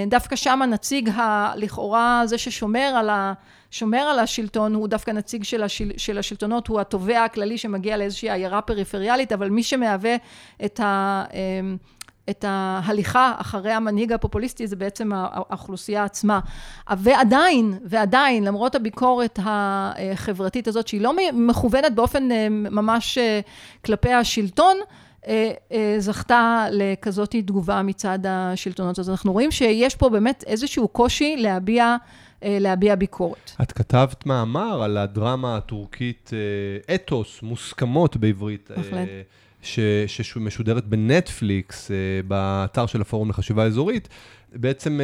[0.07, 3.33] דווקא שם הנציג הלכאורה זה ששומר על ה...
[3.71, 8.31] שומר על השלטון הוא דווקא נציג של, השל, של השלטונות, הוא התובע הכללי שמגיע לאיזושהי
[8.31, 10.15] עיירה פריפריאלית, אבל מי שמהווה
[10.65, 11.23] את ה...
[11.33, 11.77] אמ,
[12.29, 16.39] את ההליכה אחרי המנהיג הפופוליסטי זה בעצם האוכלוסייה עצמה.
[16.97, 23.39] ועדיין, ועדיין, למרות הביקורת החברתית הזאת, שהיא לא מכוונת באופן אה, ממש אה,
[23.85, 24.77] כלפי השלטון,
[25.99, 28.99] זכתה לכזאת תגובה מצד השלטונות.
[28.99, 31.97] אז אנחנו רואים שיש פה באמת איזשהו קושי להביע
[32.43, 33.51] אה, להביע ביקורת.
[33.61, 38.71] את כתבת מאמר על הדרמה הטורקית, אה, אתוס, מוסכמות בעברית.
[38.71, 39.07] אה, בהחלט.
[40.07, 41.91] שמשודרת בנטפליקס,
[42.27, 44.07] באתר של הפורום לחשיבה אזורית,
[44.53, 44.99] בעצם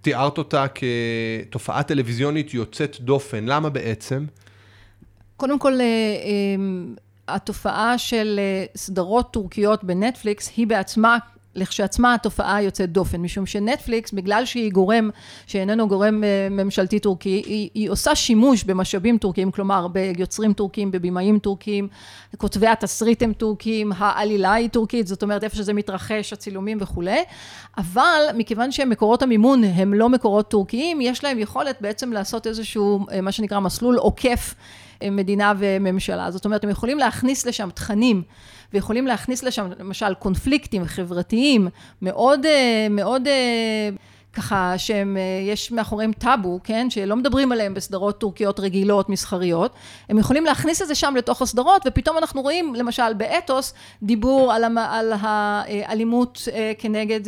[0.00, 3.44] תיארת אותה כתופעה טלוויזיונית יוצאת דופן.
[3.44, 4.24] למה בעצם?
[5.36, 5.78] קודם כל,
[7.28, 8.40] התופעה של
[8.76, 11.18] סדרות טורקיות בנטפליקס היא בעצמה
[11.54, 15.10] לכשעצמה התופעה יוצאת דופן, משום שנטפליקס, בגלל שהיא גורם
[15.46, 21.38] שאיננו גורם אה, ממשלתי טורקי, היא, היא עושה שימוש במשאבים טורקיים, כלומר ביוצרים טורקים, בבימאים
[21.38, 21.88] טורקים,
[22.36, 27.22] כותבי התסריט הם טורקים, העלילה היא טורקית, זאת אומרת איפה שזה מתרחש, הצילומים וכולי,
[27.78, 33.20] אבל מכיוון שמקורות המימון הם לא מקורות טורקיים, יש להם יכולת בעצם לעשות איזשהו, אה,
[33.20, 36.30] מה שנקרא מסלול עוקף אה, מדינה וממשלה.
[36.30, 38.22] זאת אומרת, הם יכולים להכניס לשם תכנים
[38.74, 41.68] ויכולים להכניס לשם למשל קונפליקטים חברתיים
[42.02, 43.88] מאוד, אה, מאוד אה,
[44.32, 49.74] ככה שהם, אה, יש מאחוריהם טאבו, כן, שלא מדברים עליהם בסדרות טורקיות רגילות, מסחריות,
[50.08, 54.64] הם יכולים להכניס את זה שם לתוך הסדרות, ופתאום אנחנו רואים, למשל באתוס, דיבור על,
[54.64, 57.20] המ, על האלימות כנגד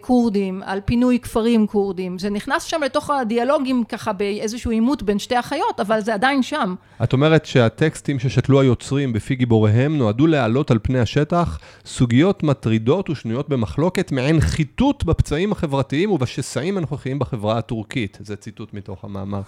[0.00, 5.36] כורדים, על פינוי כפרים כורדים, זה נכנס שם לתוך הדיאלוגים ככה באיזשהו עימות בין שתי
[5.36, 6.74] החיות, אבל זה עדיין שם.
[7.02, 13.48] את אומרת שהטקסטים ששתלו היוצרים בפי גיבוריהם נועדו להעלות על פני השטח סוגיות מטרידות ושנויות
[13.48, 18.18] במחלוקת, מעין חיטוט בפצעים החברתיים ובשסעים הנוכחיים בחברה הטורקית.
[18.20, 19.40] זה ציטוט מתוך המאמר.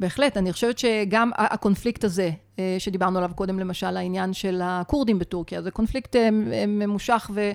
[0.00, 5.62] בהחלט, אני חושבת שגם הקונפליקט הזה, אה, שדיברנו עליו קודם, למשל, העניין של הכורדים בטורקיה,
[5.62, 6.28] זה קונפליקט אה,
[6.66, 7.50] ממושך ו,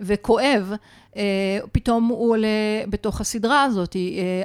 [0.00, 0.72] וכואב,
[1.16, 2.48] אה, פתאום הוא עולה
[2.88, 3.96] בתוך הסדרה הזאת.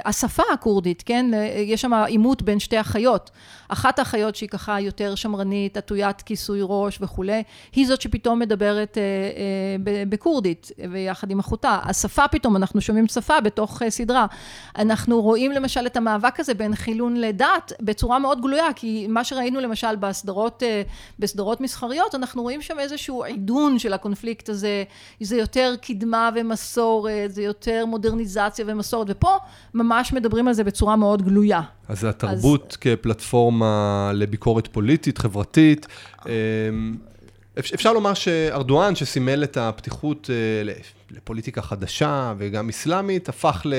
[0.04, 1.30] השפה הכורדית, כן?
[1.56, 3.30] יש שם עימות בין שתי אחיות.
[3.68, 7.42] אחת האחיות שהיא ככה יותר שמרנית, עטוית כיסוי ראש וכולי,
[7.72, 8.98] היא זאת שפתאום מדברת
[10.08, 11.78] בכורדית, ויחד עם אחותה.
[11.82, 14.26] השפה פתאום, אנחנו שומעים שפה בתוך סדרה.
[14.78, 19.60] אנחנו רואים למשל את המאבק הזה בין חילון לדת בצורה מאוד גלויה, כי מה שראינו
[19.60, 20.82] למשל בסדרות, אה,
[21.18, 24.84] בסדרות מסחריות, אנחנו רואים שם איזשהו עידון של הקונפליקט הזה,
[25.20, 29.36] זה יותר קדמה ומסורת, זה יותר מודרניזציה ומסורת, ופה
[29.74, 31.60] ממש מדברים על זה בצורה מאוד גלויה.
[31.88, 32.76] אז התרבות אז...
[32.76, 35.86] כפלטפורמה לביקורת פוליטית, חברתית.
[36.26, 36.96] אמ,
[37.58, 40.72] אפשר לומר שארדואן, שסימל את הפתיחות אה,
[41.10, 43.74] לפוליטיקה חדשה וגם אסלאמית, הפך ל...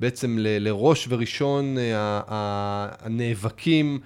[0.00, 2.20] בעצם ל, לראש וראשון אה,
[3.00, 3.98] הנאבקים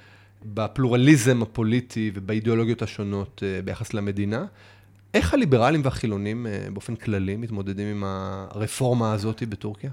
[0.45, 4.45] בפלורליזם הפוליטי ובאידיאולוגיות השונות אה, ביחס למדינה.
[5.15, 9.91] איך הליברלים והחילונים אה, באופן כללי מתמודדים עם הרפורמה הזאת בטורקיה?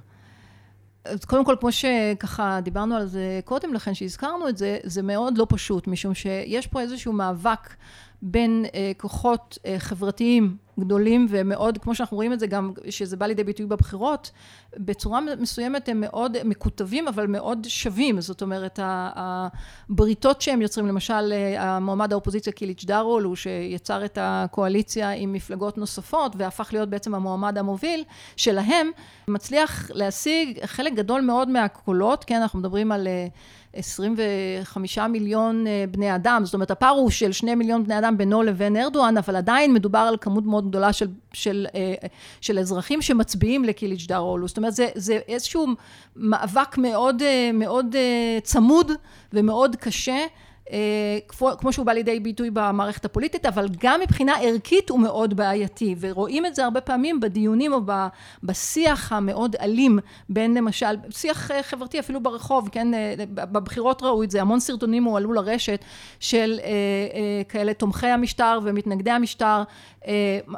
[1.06, 5.38] אז קודם כל, כמו שככה דיברנו על זה קודם לכן, שהזכרנו את זה, זה מאוד
[5.38, 7.70] לא פשוט, משום שיש פה איזשהו מאבק
[8.22, 13.26] בין אה, כוחות אה, חברתיים גדולים ומאוד, כמו שאנחנו רואים את זה גם, שזה בא
[13.26, 14.32] לידי ביטוי בבחירות,
[14.78, 18.22] בצורה מסוימת הם מאוד מקוטבים, אבל מאוד שווים.
[18.22, 25.12] זאת אומרת, הבריתות שהם יוצרים, למשל, אה, המועמד האופוזיציה קיליץ' דארול, הוא שיצר את הקואליציה
[25.12, 28.04] עם מפלגות נוספות, והפך להיות בעצם המועמד המוביל
[28.36, 28.92] שלהם,
[29.28, 33.08] מצליח להשיג חלק גדול מאוד מהקולות, כן, אנחנו מדברים על...
[33.74, 38.44] 25 מיליון אה, בני אדם, זאת אומרת הפער הוא של 2 מיליון בני אדם בינו
[38.44, 41.94] לבין ארדואן, אבל עדיין מדובר על כמות מאוד גדולה של, של, אה,
[42.42, 44.48] של אזרחים שמצביעים לקיליץ' דארולו.
[44.48, 45.68] זאת אומרת, זה, זה איזשהו
[46.16, 47.96] מאבק מאוד, אה, מאוד
[48.44, 48.92] צמוד
[49.34, 50.26] ומאוד קשה.
[50.72, 51.18] אה,
[51.58, 56.46] כמו שהוא בא לידי ביטוי במערכת הפוליטית, אבל גם מבחינה ערכית הוא מאוד בעייתי, ורואים
[56.46, 57.80] את זה הרבה פעמים בדיונים או
[58.44, 60.00] בשיח המאוד אלים
[60.30, 65.04] בין למשל, שיח אה, חברתי אפילו ברחוב, כן, אה, בבחירות ראו את זה, המון סרטונים
[65.04, 65.86] הועלו לרשת
[66.20, 66.60] של
[67.50, 69.64] כאלה תומכי המשטר ומתנגדי המשטר,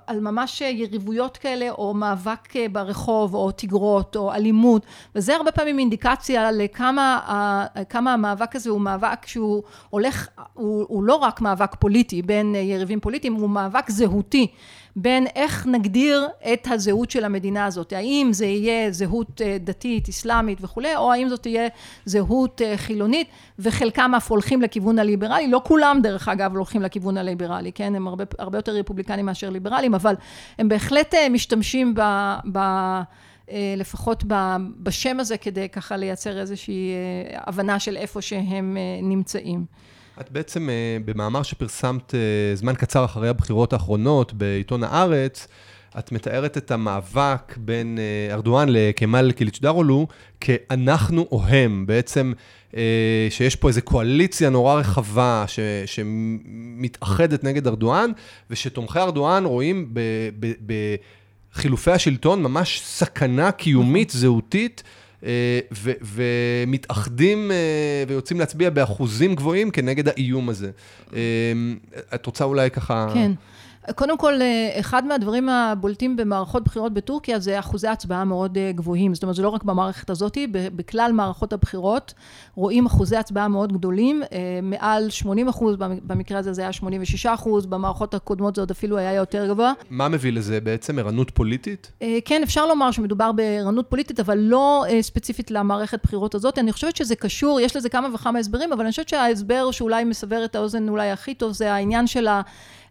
[0.08, 4.86] על ממש יריבויות כאלה, או מאבק ברחוב, או תגרות, או אלימות,
[5.16, 11.42] וזה הרבה פעמים אינדיקציה לכמה המאבק הזה הוא מאבק שהוא הולך, הוא, הוא לא רק
[11.42, 14.48] מאבק פוליטי בין יריבים פוליטיים, הוא מאבק זהותי
[14.96, 20.58] בין איך נגדיר את הזהות של המדינה הזאת, האם זה יהיה זהות אה, דתית, אסלאמית
[20.62, 21.68] וכולי, או האם זאת תהיה
[22.06, 23.28] זהות אה, חילונית,
[23.60, 28.24] וחלקם אף הולכים לכיוון הליברלי, לא כולם דרך אגב הולכים לכיוון הליברלי, כן, הם הרבה,
[28.40, 30.16] הרבה יותר רפובליקנים מאשר ליברלים, אבל
[30.58, 32.02] הם בהחלט אה, משתמשים ב...
[32.52, 32.60] ב
[33.78, 34.24] לפחות
[34.80, 36.92] בשם הזה, כדי ככה לייצר איזושהי
[37.34, 39.66] הבנה של איפה שהם נמצאים.
[40.22, 45.48] את בעצם, אה, במאמר שפרסמת אה, זמן קצר אחרי הבחירות האחרונות בעיתון הארץ,
[46.00, 50.08] את מתארת את המאבק בין אה, ארדואן לקמאל קיליצ'דרולו
[50.40, 52.34] כאנחנו או הם, בעצם
[53.30, 58.12] שיש פה איזו קואליציה נורא רחבה ש, שמתאחדת נגד ארדואן,
[58.50, 59.94] ושתומכי ארדואן רואים
[61.54, 64.84] בחילופי השלטון ממש סכנה קיומית, זהותית.
[65.26, 65.60] אה,
[66.02, 70.72] ומתאחדים אה, ויוצאים להצביע באחוזים גבוהים כנגד האיום הזה.
[71.16, 71.20] אה,
[72.16, 73.08] את רוצה אולי ככה...
[73.14, 73.32] כן.
[73.96, 79.14] קודם כל, אה, אחד מהדברים הבולטים במערכות בחירות בטורקיה זה אחוזי הצבעה מאוד אה, גבוהים.
[79.14, 82.14] זאת אומרת, זה לא רק במערכת הזאת, בכלל מערכות הבחירות
[82.56, 87.66] רואים אחוזי הצבעה מאוד גדולים, אה, מעל 80 אחוז, במקרה הזה זה היה 86 אחוז,
[87.66, 89.74] במערכות הקודמות זה עוד אפילו היה יותר גבוה.
[89.90, 91.00] מה מביא לזה בעצם?
[91.00, 91.92] ערנות פוליטית?
[92.26, 96.60] כן, אפשר לומר שמדובר בערנות פוליטית, אבל לא ספציפית למערכת בחירות הזאת.
[96.60, 100.46] אני חושבת שזה קשור, יש לזה כמה וכמה הסברים, אבל אני חושבת שההסבר שאולי מסבר
[100.46, 102.42] את האוזן אולי הכי טוב, זה העניין של ה...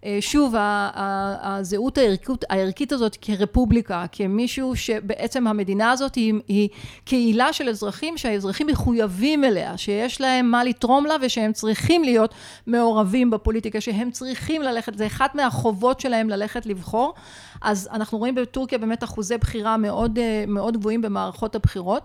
[0.05, 6.69] אה, שוב, הזהות הערכית, הערכית הזאת כרפובליקה, כמישהו שבעצם המדינה הזאת היא, היא
[7.05, 12.35] קהילה של אזרחים שהאזרחים מחויבים אליה, שיש להם מה לתרום לה ושהם צריכים להיות
[12.67, 17.15] מעורבים בפוליטיקה, שהם צריכים ללכת, זה אחת מהחובות שלהם ללכת לבחור.
[17.63, 22.03] אז אנחנו רואים בטורקיה באמת אחוזי בחירה מאוד, אה, מאוד גבוהים במערכות הבחירות.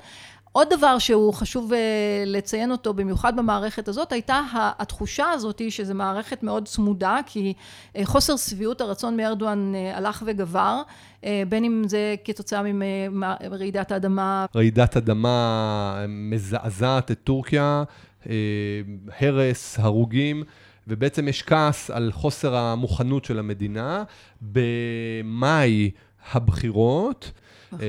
[0.57, 1.79] עוד דבר שהוא חשוב אה,
[2.25, 7.53] לציין אותו, במיוחד במערכת הזאת, הייתה התחושה הזאת שזו מערכת מאוד צמודה, כי
[7.95, 10.81] אה, חוסר שביעות הרצון מארדואן אה, הלך וגבר,
[11.49, 12.61] בין אם זה כתוצאה
[13.11, 14.45] מרעידת האדמה.
[14.55, 17.83] רעידת אדמה מזעזעת את טורקיה,
[19.19, 20.43] הרס, הרוגים.
[20.87, 24.03] ובעצם יש כעס על חוסר המוכנות של המדינה.
[24.41, 25.91] במאי
[26.31, 27.31] הבחירות,
[27.71, 27.87] נכון.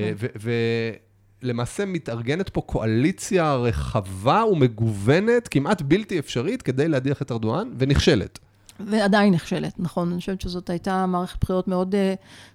[1.43, 8.39] למעשה מתארגנת פה קואליציה רחבה ומגוונת, כמעט בלתי אפשרית, כדי להדיח את ארדואן, ונכשלת.
[8.81, 10.13] ועדיין נכשלת, נכון.
[10.13, 11.99] אני חושבת שזאת הייתה מערכת בחירות מאוד uh,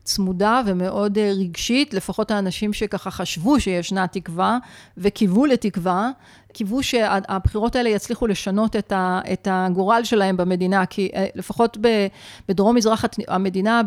[0.03, 1.93] צמודה ומאוד uh, רגשית.
[1.93, 4.57] לפחות האנשים שככה חשבו שישנה תקווה
[4.97, 6.11] וקיוו לתקווה,
[6.53, 11.77] קיוו שהבחירות האלה יצליחו לשנות את, ה, את הגורל שלהם במדינה, כי uh, לפחות
[12.49, 13.81] בדרום מזרח המדינה,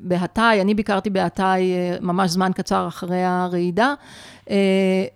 [0.00, 3.94] בהתאי, אני ביקרתי בהתאי uh, ממש זמן קצר אחרי הרעידה,
[4.44, 4.50] uh,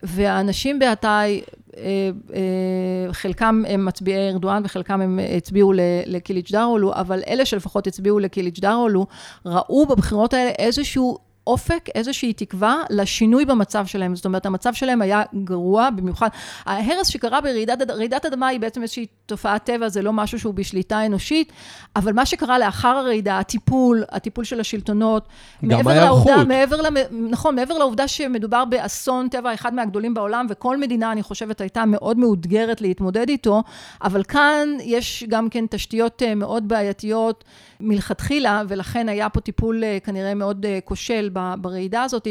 [0.03, 1.41] והאנשים בהתאי
[1.79, 5.73] אה, אה, חלקם הם מצביעי ארדואן וחלקם הם הצביעו
[6.07, 9.07] לקיליץ' דארולו, אבל אלה שלפחות הצביעו לקיליץ' דארולו,
[9.47, 11.19] ראו בבחירות האלה איזשהו
[11.49, 14.17] אופק, איזושהי תקווה לשינוי במצב שלהם.
[14.17, 16.29] זאת אומרת, המצב שלהם היה גרוע במיוחד.
[16.67, 21.53] ההרס שקרה ברעידת אדמה היא בעצם איזושהי תופעת טבע, זה לא משהו שהוא בשליטה אנושית,
[21.97, 25.29] אבל מה שקרה לאחר הרעידה, הטיפול, הטיפול של השלטונות,
[25.67, 26.47] גם ההיערכות.
[26.49, 26.97] מעבר, למ...
[27.31, 32.19] נכון, מעבר לעובדה שמדובר באסון טבע אחד מהגדולים בעולם, וכל מדינה, אני חושבת, הייתה מאוד
[32.19, 33.63] מאותגרת להתמודד איתו,
[34.03, 37.45] אבל כאן יש גם כן תשתיות אה, מאוד בעייתיות
[37.81, 42.29] מלכתחילה, ולכן היה פה טיפול אה, כנראה מאוד אה, כושל ברעידה הזאת.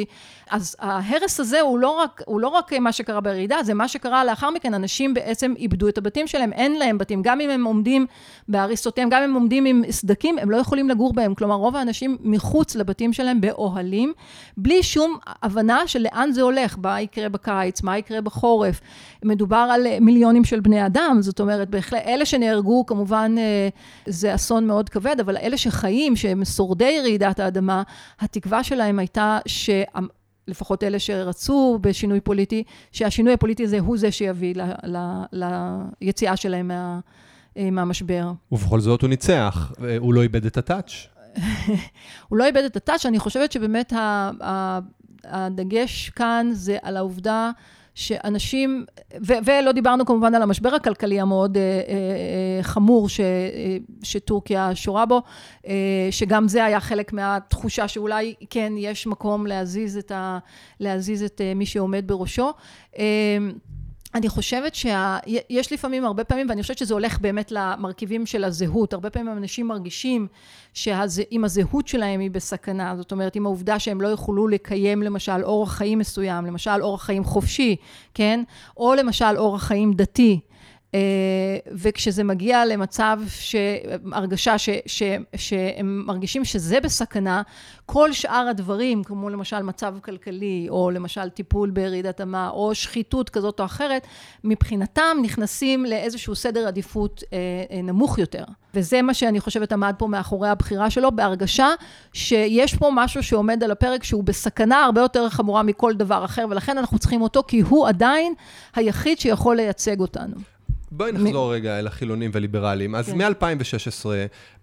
[0.49, 4.25] אז ההרס הזה הוא לא, רק, הוא לא רק מה שקרה ברעידה, זה מה שקרה
[4.25, 8.05] לאחר מכן, אנשים בעצם איבדו את הבתים שלהם, אין להם בתים, גם אם הם עומדים
[8.47, 11.35] בהריסותיהם, גם אם הם עומדים עם סדקים, הם לא יכולים לגור בהם.
[11.35, 14.13] כלומר, רוב האנשים מחוץ לבתים שלהם באוהלים,
[14.57, 18.81] בלי שום הבנה של לאן זה הולך, מה יקרה בקיץ, מה יקרה בחורף.
[19.25, 23.69] מדובר על מיליונים של בני אדם, זאת אומרת, בהחלט, אלה שנהרגו, כמובן, אה,
[24.05, 27.83] זה אסון מאוד כבד, אבל אלה שחיים, שהם שורדי רעידת האדמה,
[28.19, 29.69] התקווה שלהם הייתה ש...
[30.47, 35.43] לפחות אלה שרצו בשינוי פוליטי, שהשינוי הפוליטי הזה הוא זה שיביא ל, ל,
[36.01, 36.99] ליציאה שלהם מה,
[37.57, 38.31] אה, מהמשבר.
[38.51, 40.91] ובכל זאת הוא ניצח, הוא לא איבד את הטאץ'.
[42.29, 43.93] הוא לא איבד את הטאץ', אני חושבת שבאמת
[45.23, 47.51] הדגש כאן זה על העובדה
[47.97, 48.85] שאנשים,
[49.27, 51.77] ו- ולא דיברנו כמובן על המשבר הכלכלי המאוד אה, אה,
[52.57, 53.25] אה, חמור ש- אה,
[54.03, 55.21] שטורקיה שורה בו,
[55.67, 55.73] אה,
[56.11, 60.37] שגם זה היה חלק מהתחושה שאולי כן יש מקום להזיז את, ה-
[60.79, 62.51] להזיז את אה, מי שעומד בראשו.
[62.99, 63.03] אה,
[64.17, 69.09] אני חושבת שיש לפעמים, הרבה פעמים, ואני חושבת שזה הולך באמת למרכיבים של הזהות, הרבה
[69.09, 70.27] פעמים אנשים מרגישים
[70.73, 75.73] שאם הזהות שלהם היא בסכנה, זאת אומרת, עם העובדה שהם לא יוכלו לקיים למשל אורח
[75.73, 77.75] חיים מסוים, למשל אורח חיים חופשי,
[78.13, 78.43] כן?
[78.77, 80.39] או למשל אורח חיים דתי.
[80.97, 83.19] אה, וכשזה מגיע למצב,
[84.11, 85.03] הרגשה ש, ש,
[85.35, 87.41] שהם מרגישים שזה בסכנה,
[87.85, 93.59] כל שאר הדברים, כמו למשל מצב כלכלי, או למשל טיפול ברעידת אמה, או שחיתות כזאת
[93.59, 94.07] או אחרת,
[94.43, 97.37] מבחינתם נכנסים לאיזשהו סדר עדיפות אה,
[97.71, 98.43] אה, נמוך יותר.
[98.73, 101.67] וזה מה שאני חושבת עמד פה מאחורי הבחירה שלו, בהרגשה
[102.13, 106.77] שיש פה משהו שעומד על הפרק שהוא בסכנה הרבה יותר חמורה מכל דבר אחר, ולכן
[106.77, 108.33] אנחנו צריכים אותו, כי הוא עדיין
[108.75, 110.56] היחיד שיכול לייצג אותנו.
[110.91, 111.51] בואי נחזור מ...
[111.51, 112.95] רגע אל החילונים וליברלים.
[112.95, 113.17] אז כן.
[113.17, 114.05] מ-2016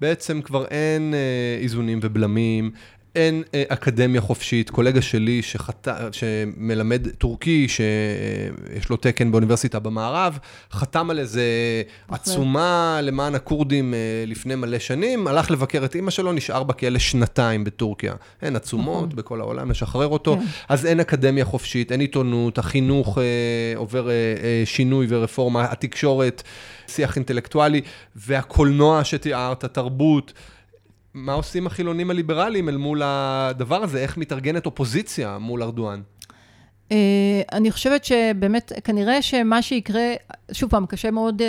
[0.00, 2.70] בעצם כבר אין אה, איזונים ובלמים,
[3.14, 4.70] אין אה, אקדמיה חופשית.
[4.70, 5.88] קולגה שלי שחת...
[6.12, 10.38] שמלמד טורקי, שיש לו תקן באוניברסיטה במערב,
[10.72, 11.42] חתם על איזה
[12.08, 17.64] עצומה למען הכורדים אה, לפני מלא שנים, הלך לבקר את אימא שלו, נשאר בכלא שנתיים
[17.64, 18.14] בטורקיה.
[18.42, 19.16] אין עצומות נכון.
[19.16, 20.36] בכל העולם, לשחרר אותו.
[20.36, 20.44] כן.
[20.68, 23.22] אז אין אקדמיה חופשית, אין עיתונות, החינוך אה,
[23.76, 26.42] עובר אה, אה, שינוי ורפורמה, התקשורת,
[26.88, 27.80] שיח אינטלקטואלי,
[28.16, 30.32] והקולנוע שתיארת, התרבות.
[31.14, 33.98] מה עושים החילונים הליברליים אל מול הדבר הזה?
[33.98, 36.02] איך מתארגנת אופוזיציה מול ארדואן?
[36.92, 36.96] אה,
[37.52, 40.12] אני חושבת שבאמת, כנראה שמה שיקרה,
[40.52, 41.44] שוב פעם, קשה מאוד uh,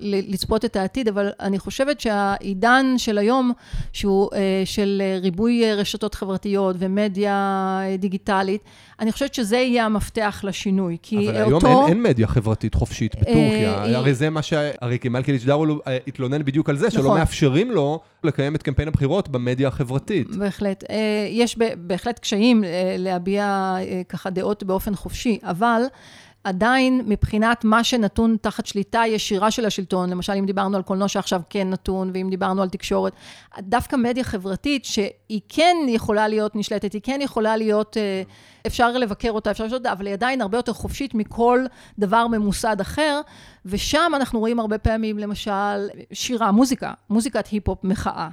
[0.00, 3.52] לצפות את העתיד, אבל אני חושבת שהעידן של היום,
[3.92, 8.60] שהוא uh, של ריבוי רשתות חברתיות ומדיה דיגיטלית,
[9.00, 11.66] אני חושבת שזה יהיה המפתח לשינוי, כי אבל אותו...
[11.66, 14.52] אבל היום אין, אין מדיה חברתית חופשית בטורקיה, אה, הרי זה מה ש...
[14.80, 15.66] הרי כמאל קיליץ' דארו
[16.06, 17.00] התלונן בדיוק על זה, נכון.
[17.00, 20.36] שלא מאפשרים לו לקיים את קמפיין הבחירות במדיה החברתית.
[20.36, 20.84] בהחלט.
[21.30, 22.64] יש בהחלט קשיים
[22.98, 23.76] להביע
[24.08, 25.82] ככה דעות באופן חופשי, אבל...
[26.46, 31.40] עדיין מבחינת מה שנתון תחת שליטה ישירה של השלטון, למשל אם דיברנו על קולנוע שעכשיו
[31.50, 33.12] כן נתון, ואם דיברנו על תקשורת,
[33.58, 38.22] דווקא מדיה חברתית שהיא כן יכולה להיות נשלטת, היא כן יכולה להיות, אה,
[38.66, 41.64] אפשר לבקר אותה, אפשר לשאול אותה, אבל היא עדיין הרבה יותר חופשית מכל
[41.98, 43.20] דבר ממוסד אחר,
[43.64, 48.28] ושם אנחנו רואים הרבה פעמים למשל שירה, מוזיקה, מוזיקת היפ-הופ מחאה.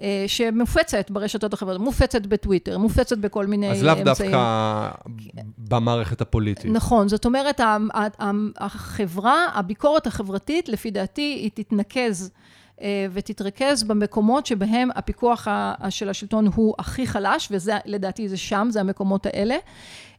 [0.00, 3.90] אה, שמופצת ברשתות החברתיות, מופצת בטוויטר, מופצת בכל מיני אמצעים.
[3.90, 4.90] אז לאו דווקא
[5.58, 6.70] במערכת הפוליטית.
[6.70, 7.60] נכון, זאת אומרת,
[8.58, 12.30] החברה, הביקורת החברתית, לפי דעתי, היא תתנקז.
[12.82, 15.48] אה, ותתרכז במקומות שבהם הפיקוח
[15.90, 19.56] של השלטון הוא הכי חלש, וזה לדעתי זה שם, זה המקומות האלה.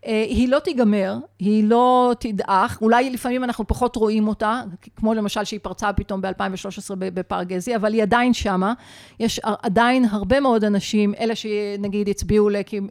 [0.05, 4.61] אה, היא לא תיגמר, היא לא תדעך, אולי לפעמים אנחנו פחות רואים אותה,
[4.95, 8.73] כמו למשל שהיא פרצה פתאום ב-2013 בפארק גזי, אבל היא עדיין שמה.
[9.19, 12.49] יש עדיין הרבה מאוד אנשים, אלה שנגיד הצביעו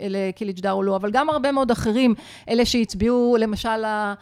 [0.09, 2.15] לקיליץ' דארולו, אבל גם הרבה מאוד אחרים,
[2.49, 4.15] אלה שהצביעו למשל אה,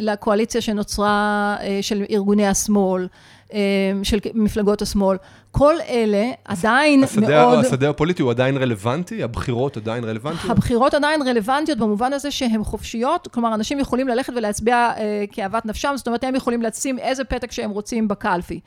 [0.00, 3.06] לקואליציה שנוצרה של ארגוני השמאל.
[3.52, 5.16] אמ, של מפלגות השמאל.
[5.50, 7.64] כל אלה עדיין השדה, מאוד...
[7.64, 9.22] השדה הפוליטי הוא עדיין רלוונטי?
[9.22, 10.50] הבחירות עדיין רלוונטיות?
[10.50, 15.92] הבחירות עדיין רלוונטיות במובן הזה שהן חופשיות, כלומר, אנשים יכולים ללכת ולהצביע אה, כאוות נפשם,
[15.96, 18.60] זאת אומרת, הם יכולים לשים איזה פתק שהם רוצים בקלפי.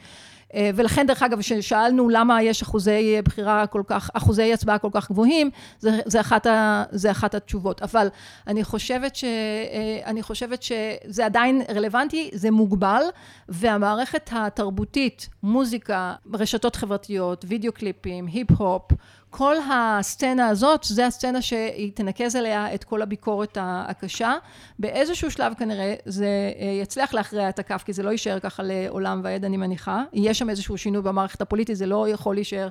[0.56, 5.12] אה, ולכן, דרך אגב, כששאלנו למה יש אחוזי בחירה כל כך, אחוזי הצבעה כל כך
[5.12, 5.50] גבוהים,
[5.80, 7.82] זה, זה, אחת, ה, זה אחת התשובות.
[7.82, 8.08] אבל
[8.48, 13.04] אני חושבת, ש, אה, אני חושבת שזה עדיין רלוונטי, זה מוגבל,
[13.50, 18.92] והמערכת התרבותית, מוזיקה, רשתות חברתיות, וידאו קליפים, היפ-הופ,
[19.38, 24.34] כל הסצנה הזאת, זה הסצנה שהיא תנקז עליה את כל הביקורת הקשה.
[24.80, 26.28] באיזשהו שלב כנראה זה
[26.60, 30.04] אה, יצליח להכריע את הכף, כי זה לא יישאר ככה לעולם ועד, אני מניחה.
[30.14, 32.68] יהיה שם איזשהו שינוי במערכת הפוליטית, זה לא יכול להישאר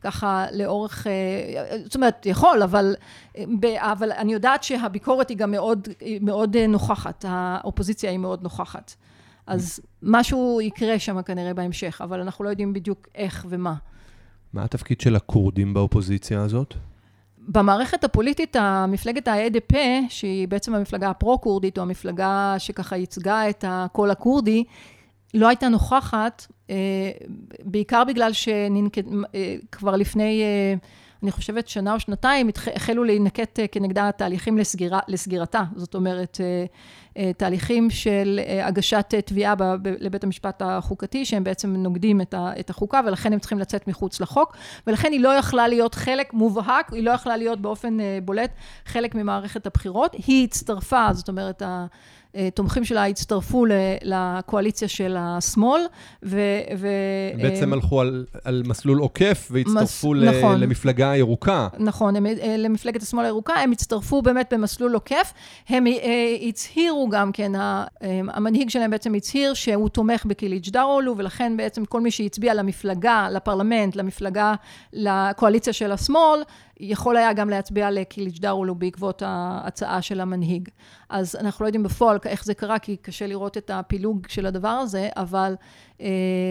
[0.00, 1.06] ככה לאורך...
[1.06, 2.94] אה, זאת אומרת, יכול, אבל,
[3.76, 5.88] אבל אני יודעת שהביקורת היא גם מאוד,
[6.20, 8.94] מאוד נוכחת, האופוזיציה היא מאוד נוכחת.
[9.46, 13.74] אז משהו יקרה שם כנראה בהמשך, אבל אנחנו לא יודעים בדיוק איך ומה.
[14.52, 16.74] מה התפקיד של הכורדים באופוזיציה הזאת?
[17.48, 19.76] במערכת הפוליטית, המפלגת ה-ADP,
[20.08, 24.64] שהיא בעצם המפלגה הפרו-כורדית, או המפלגה שככה ייצגה את הקול הכורדי,
[25.34, 27.10] לא הייתה נוכחת, אה,
[27.64, 30.74] בעיקר בגלל שכבר אה, לפני, אה,
[31.22, 35.62] אני חושבת, שנה או שנתיים, החלו להינקט כנגדה תהליכים לסגירה, לסגירתה.
[35.76, 36.38] זאת אומרת,
[37.16, 39.54] אה, תהליכים של אה, הגשת אה, תביעה
[39.84, 45.12] לבית המשפט החוקתי, שהם בעצם נוגדים את החוקה, ולכן הם צריכים לצאת מחוץ לחוק, ולכן
[45.12, 48.50] היא לא יכלה להיות חלק מובהק, היא לא יכלה להיות באופן בולט
[48.86, 50.14] חלק ממערכת הבחירות.
[50.26, 51.62] היא הצטרפה, זאת אומרת,
[52.54, 53.66] תומכים שלה הצטרפו
[54.02, 55.80] לקואליציה של השמאל,
[56.22, 56.40] ו...
[56.78, 56.88] ו
[57.42, 61.68] בעצם הלכו על, על מסלול עוקף והצטרפו מס, ל, נכון, למפלגה הירוקה.
[61.78, 62.26] נכון, הם,
[62.58, 65.32] למפלגת השמאל הירוקה, הם הצטרפו באמת במסלול עוקף.
[65.68, 65.84] הם
[66.48, 67.52] הצהירו גם כן,
[68.28, 73.96] המנהיג שלהם בעצם הצהיר שהוא תומך בקיליץ' דארולו, ולכן בעצם כל מי שהצביע למפלגה, לפרלמנט,
[73.96, 74.54] למפלגה,
[74.92, 76.42] לקואליציה של השמאל,
[76.80, 80.68] יכול היה גם להצביע לקיליץ' דארולו בעקבות ההצעה של המנהיג.
[81.08, 84.68] אז אנחנו לא יודעים בפועל איך זה קרה, כי קשה לראות את הפילוג של הדבר
[84.68, 85.54] הזה, אבל
[86.00, 86.06] אה,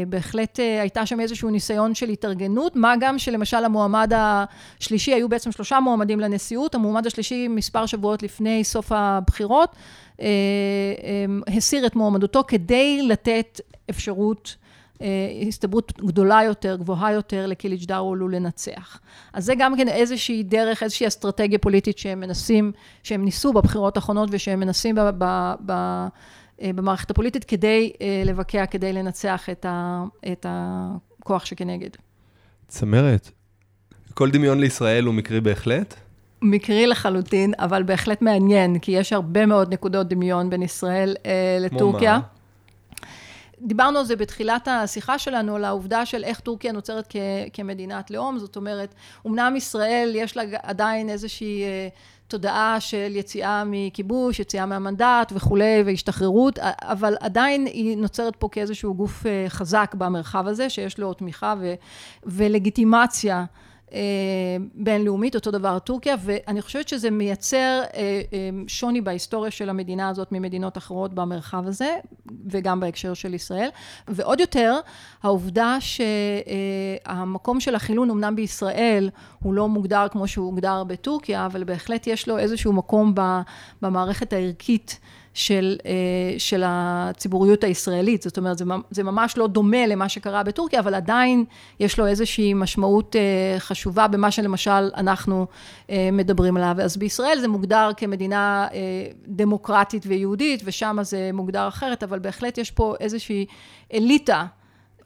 [0.10, 5.52] בהחלט אה, הייתה שם איזשהו ניסיון של התארגנות, מה גם שלמשל המועמד השלישי, היו בעצם
[5.52, 9.76] שלושה מועמדים לנשיאות, המועמד השלישי מספר שבועות לפני סוף הבחירות,
[10.22, 10.26] אה,
[11.04, 14.67] אה, הסיר את מועמדותו כדי לתת אפשרות אה,
[15.48, 19.00] הסתברות גדולה יותר, גבוהה יותר לקיליץ' דארולו לנצח.
[19.34, 22.72] אז זה גם כן איזושהי דרך, איזושהי אסטרטגיה פוליטית שהם מנסים,
[23.04, 25.74] שהם ניסו בבחירות האחרונות ושהם מנסים ב, ב, ב,
[26.62, 27.92] במערכת הפוליטית כדי
[28.26, 31.90] לבקע, כדי לנצח את, ה, את הכוח שכנגד.
[32.68, 33.32] צמרת,
[34.14, 35.96] כל דמיון לישראל הוא מקרי בהחלט?
[36.42, 42.18] מקרי לחלוטין, אבל בהחלט מעניין, כי יש הרבה מאוד נקודות דמיון בין ישראל אה, לטורקיה.
[42.18, 42.37] מה?
[43.62, 47.16] דיברנו על זה בתחילת השיחה שלנו, על העובדה של איך טורקיה נוצרת כ-
[47.54, 48.96] כמדינת לאום, זאת אומרת,
[49.28, 51.88] אמנם ישראל יש לה עדיין איזושהי אה,
[52.28, 59.26] תודעה של יציאה מכיבוש, יציאה מהמנדט וכולי, והשתחררות, אבל עדיין היא נוצרת פה כאיזשהו גוף
[59.26, 61.74] אה, חזק במרחב הזה, שיש לו תמיכה ו-
[62.24, 63.46] ולגיטימציה.
[63.94, 64.00] אה,
[64.76, 70.32] בינלאומית, אותו דבר טורקיה, ואני חושבת שזה מייצר אה, אה, שוני בהיסטוריה של המדינה הזאת
[70.32, 71.96] ממדינות אחרות במרחב הזה,
[72.50, 73.70] וגם בהקשר של ישראל.
[74.08, 74.80] ועוד יותר,
[75.24, 79.10] העובדה שהמקום של החילון, אמנם בישראל,
[79.40, 83.14] הוא לא מוגדר כמו שהוא הוגדר בטורקיה, אבל בהחלט יש לו איזשהו מקום
[83.82, 85.00] במערכת הערכית.
[85.38, 85.92] של, אה,
[86.38, 88.22] של הציבוריות הישראלית.
[88.22, 88.58] זאת אומרת,
[88.92, 91.46] זה, ממש לא דומה למה שקרה בטורקיה, אבל עדיין
[91.80, 95.48] יש לו איזושהי משמעות אה, חשובה במה שלמשל אנחנו
[95.90, 96.76] אה, מדברים עליו.
[96.84, 98.68] אז בישראל זה מוגדר כמדינה
[99.28, 103.46] דמוקרטית ויהודית, ושם זה מוגדר אחרת, אבל בהחלט יש פה איזושהי
[103.94, 104.46] אליטה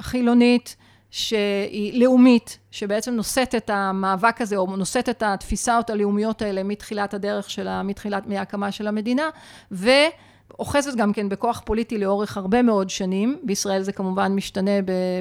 [0.01, 0.75] חילונית.
[1.11, 7.49] שהיא לאומית, שבעצם נושאת את המאבק הזה, או נושאת את התפיסות הלאומיות האלה מתחילת הדרך
[7.49, 9.29] שלה, מתחילת, מההקמה של המדינה,
[9.71, 14.71] ואוחזת גם כן בכוח פוליטי לאורך הרבה מאוד שנים, בישראל זה כמובן משתנה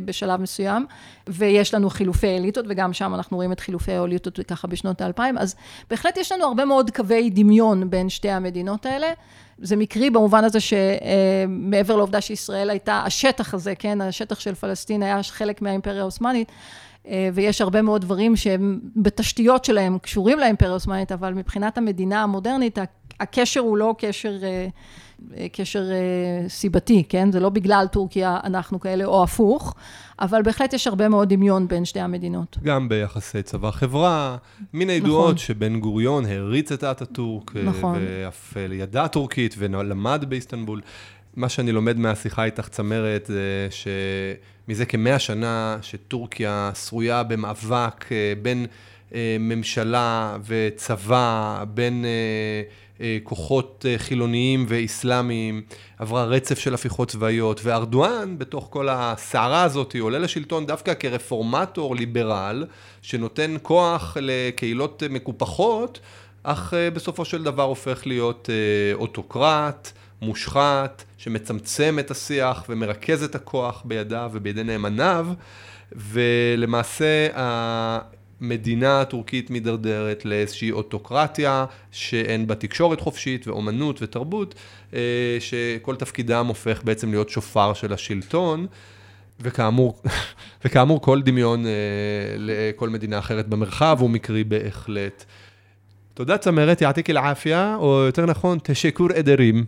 [0.05, 0.87] בשלב מסוים,
[1.27, 5.55] ויש לנו חילופי אליטות, וגם שם אנחנו רואים את חילופי האליטות ככה בשנות האלפיים, אז
[5.91, 9.13] בהחלט יש לנו הרבה מאוד קווי דמיון בין שתי המדינות האלה.
[9.63, 15.23] זה מקרי במובן הזה שמעבר לעובדה שישראל הייתה, השטח הזה, כן, השטח של פלסטין היה
[15.23, 16.53] חלק מהאימפריה העות'מאנית,
[17.09, 22.79] אה, ויש הרבה מאוד דברים שהם בתשתיות שלהם קשורים לאימפריה העות'מאנית, אבל מבחינת המדינה המודרנית,
[23.21, 24.33] הקשר הוא לא קשר...
[25.37, 27.33] אה, קשר אה, סיבתי, כן?
[27.33, 29.75] זה לא בגלל טורקיה אנחנו כאלה או הפוך,
[30.21, 32.59] אבל בהחלט יש הרבה מאוד דמיון בין שתי המדינות.
[32.63, 34.37] גם ביחסי צבא-חברה,
[34.73, 35.39] מן הידועות נכון.
[35.39, 37.99] שבן גוריון הריץ את אטאטורק, אה, נכון.
[38.01, 40.81] ואף ידע טורקית ולמד באיסטנבול.
[41.37, 48.67] מה שאני לומד מהשיחה איתך, צמרת, זה שמזה כמאה שנה שטורקיה שרויה במאבק אה, בין
[49.41, 52.05] ממשלה וצבא, בין...
[53.01, 55.63] אה, כוחות אה, חילוניים ואיסלאמיים,
[55.99, 62.67] עברה רצף של הפיכות צבאיות, וארדואן, בתוך כל הסערה הזאת, עולה לשלטון דווקא כרפורמטור ליברל,
[63.03, 66.01] שנותן כוח לקהילות מקופחות,
[66.43, 68.49] אך אה, בסופו של דבר הופך להיות
[68.95, 75.27] אוטוקרט, מושחת, שמצמצם את השיח ומרכז את הכוח בידיו ובידי נאמניו,
[75.93, 77.29] ולמעשה
[78.41, 84.55] מדינה טורקית מידרדרת לאיזושהי אוטוקרטיה שאין בה תקשורת חופשית ואומנות ותרבות,
[84.95, 88.67] אה, שכל תפקידם הופך בעצם להיות שופר של השלטון.
[89.41, 90.03] וכאמור,
[90.65, 91.71] וכאמור כל דמיון אה,
[92.39, 95.25] לכל מדינה אחרת במרחב הוא מקרי בהחלט.
[96.15, 99.65] תודה צמרת, יעתיק אל-עפיה, או יותר נכון, תשקור עדרים.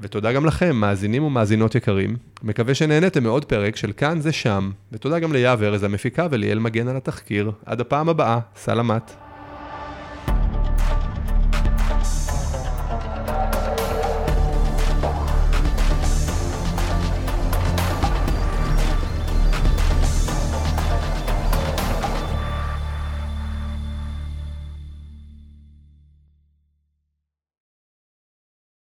[0.00, 2.16] ותודה גם לכם, מאזינים ומאזינות יקרים.
[2.42, 4.70] מקווה שנהנתם מעוד פרק של כאן זה שם.
[4.92, 7.50] ותודה גם ליהב ארז המפיקה וליאל מגן על התחקיר.
[7.66, 9.21] עד הפעם הבאה, סלמת.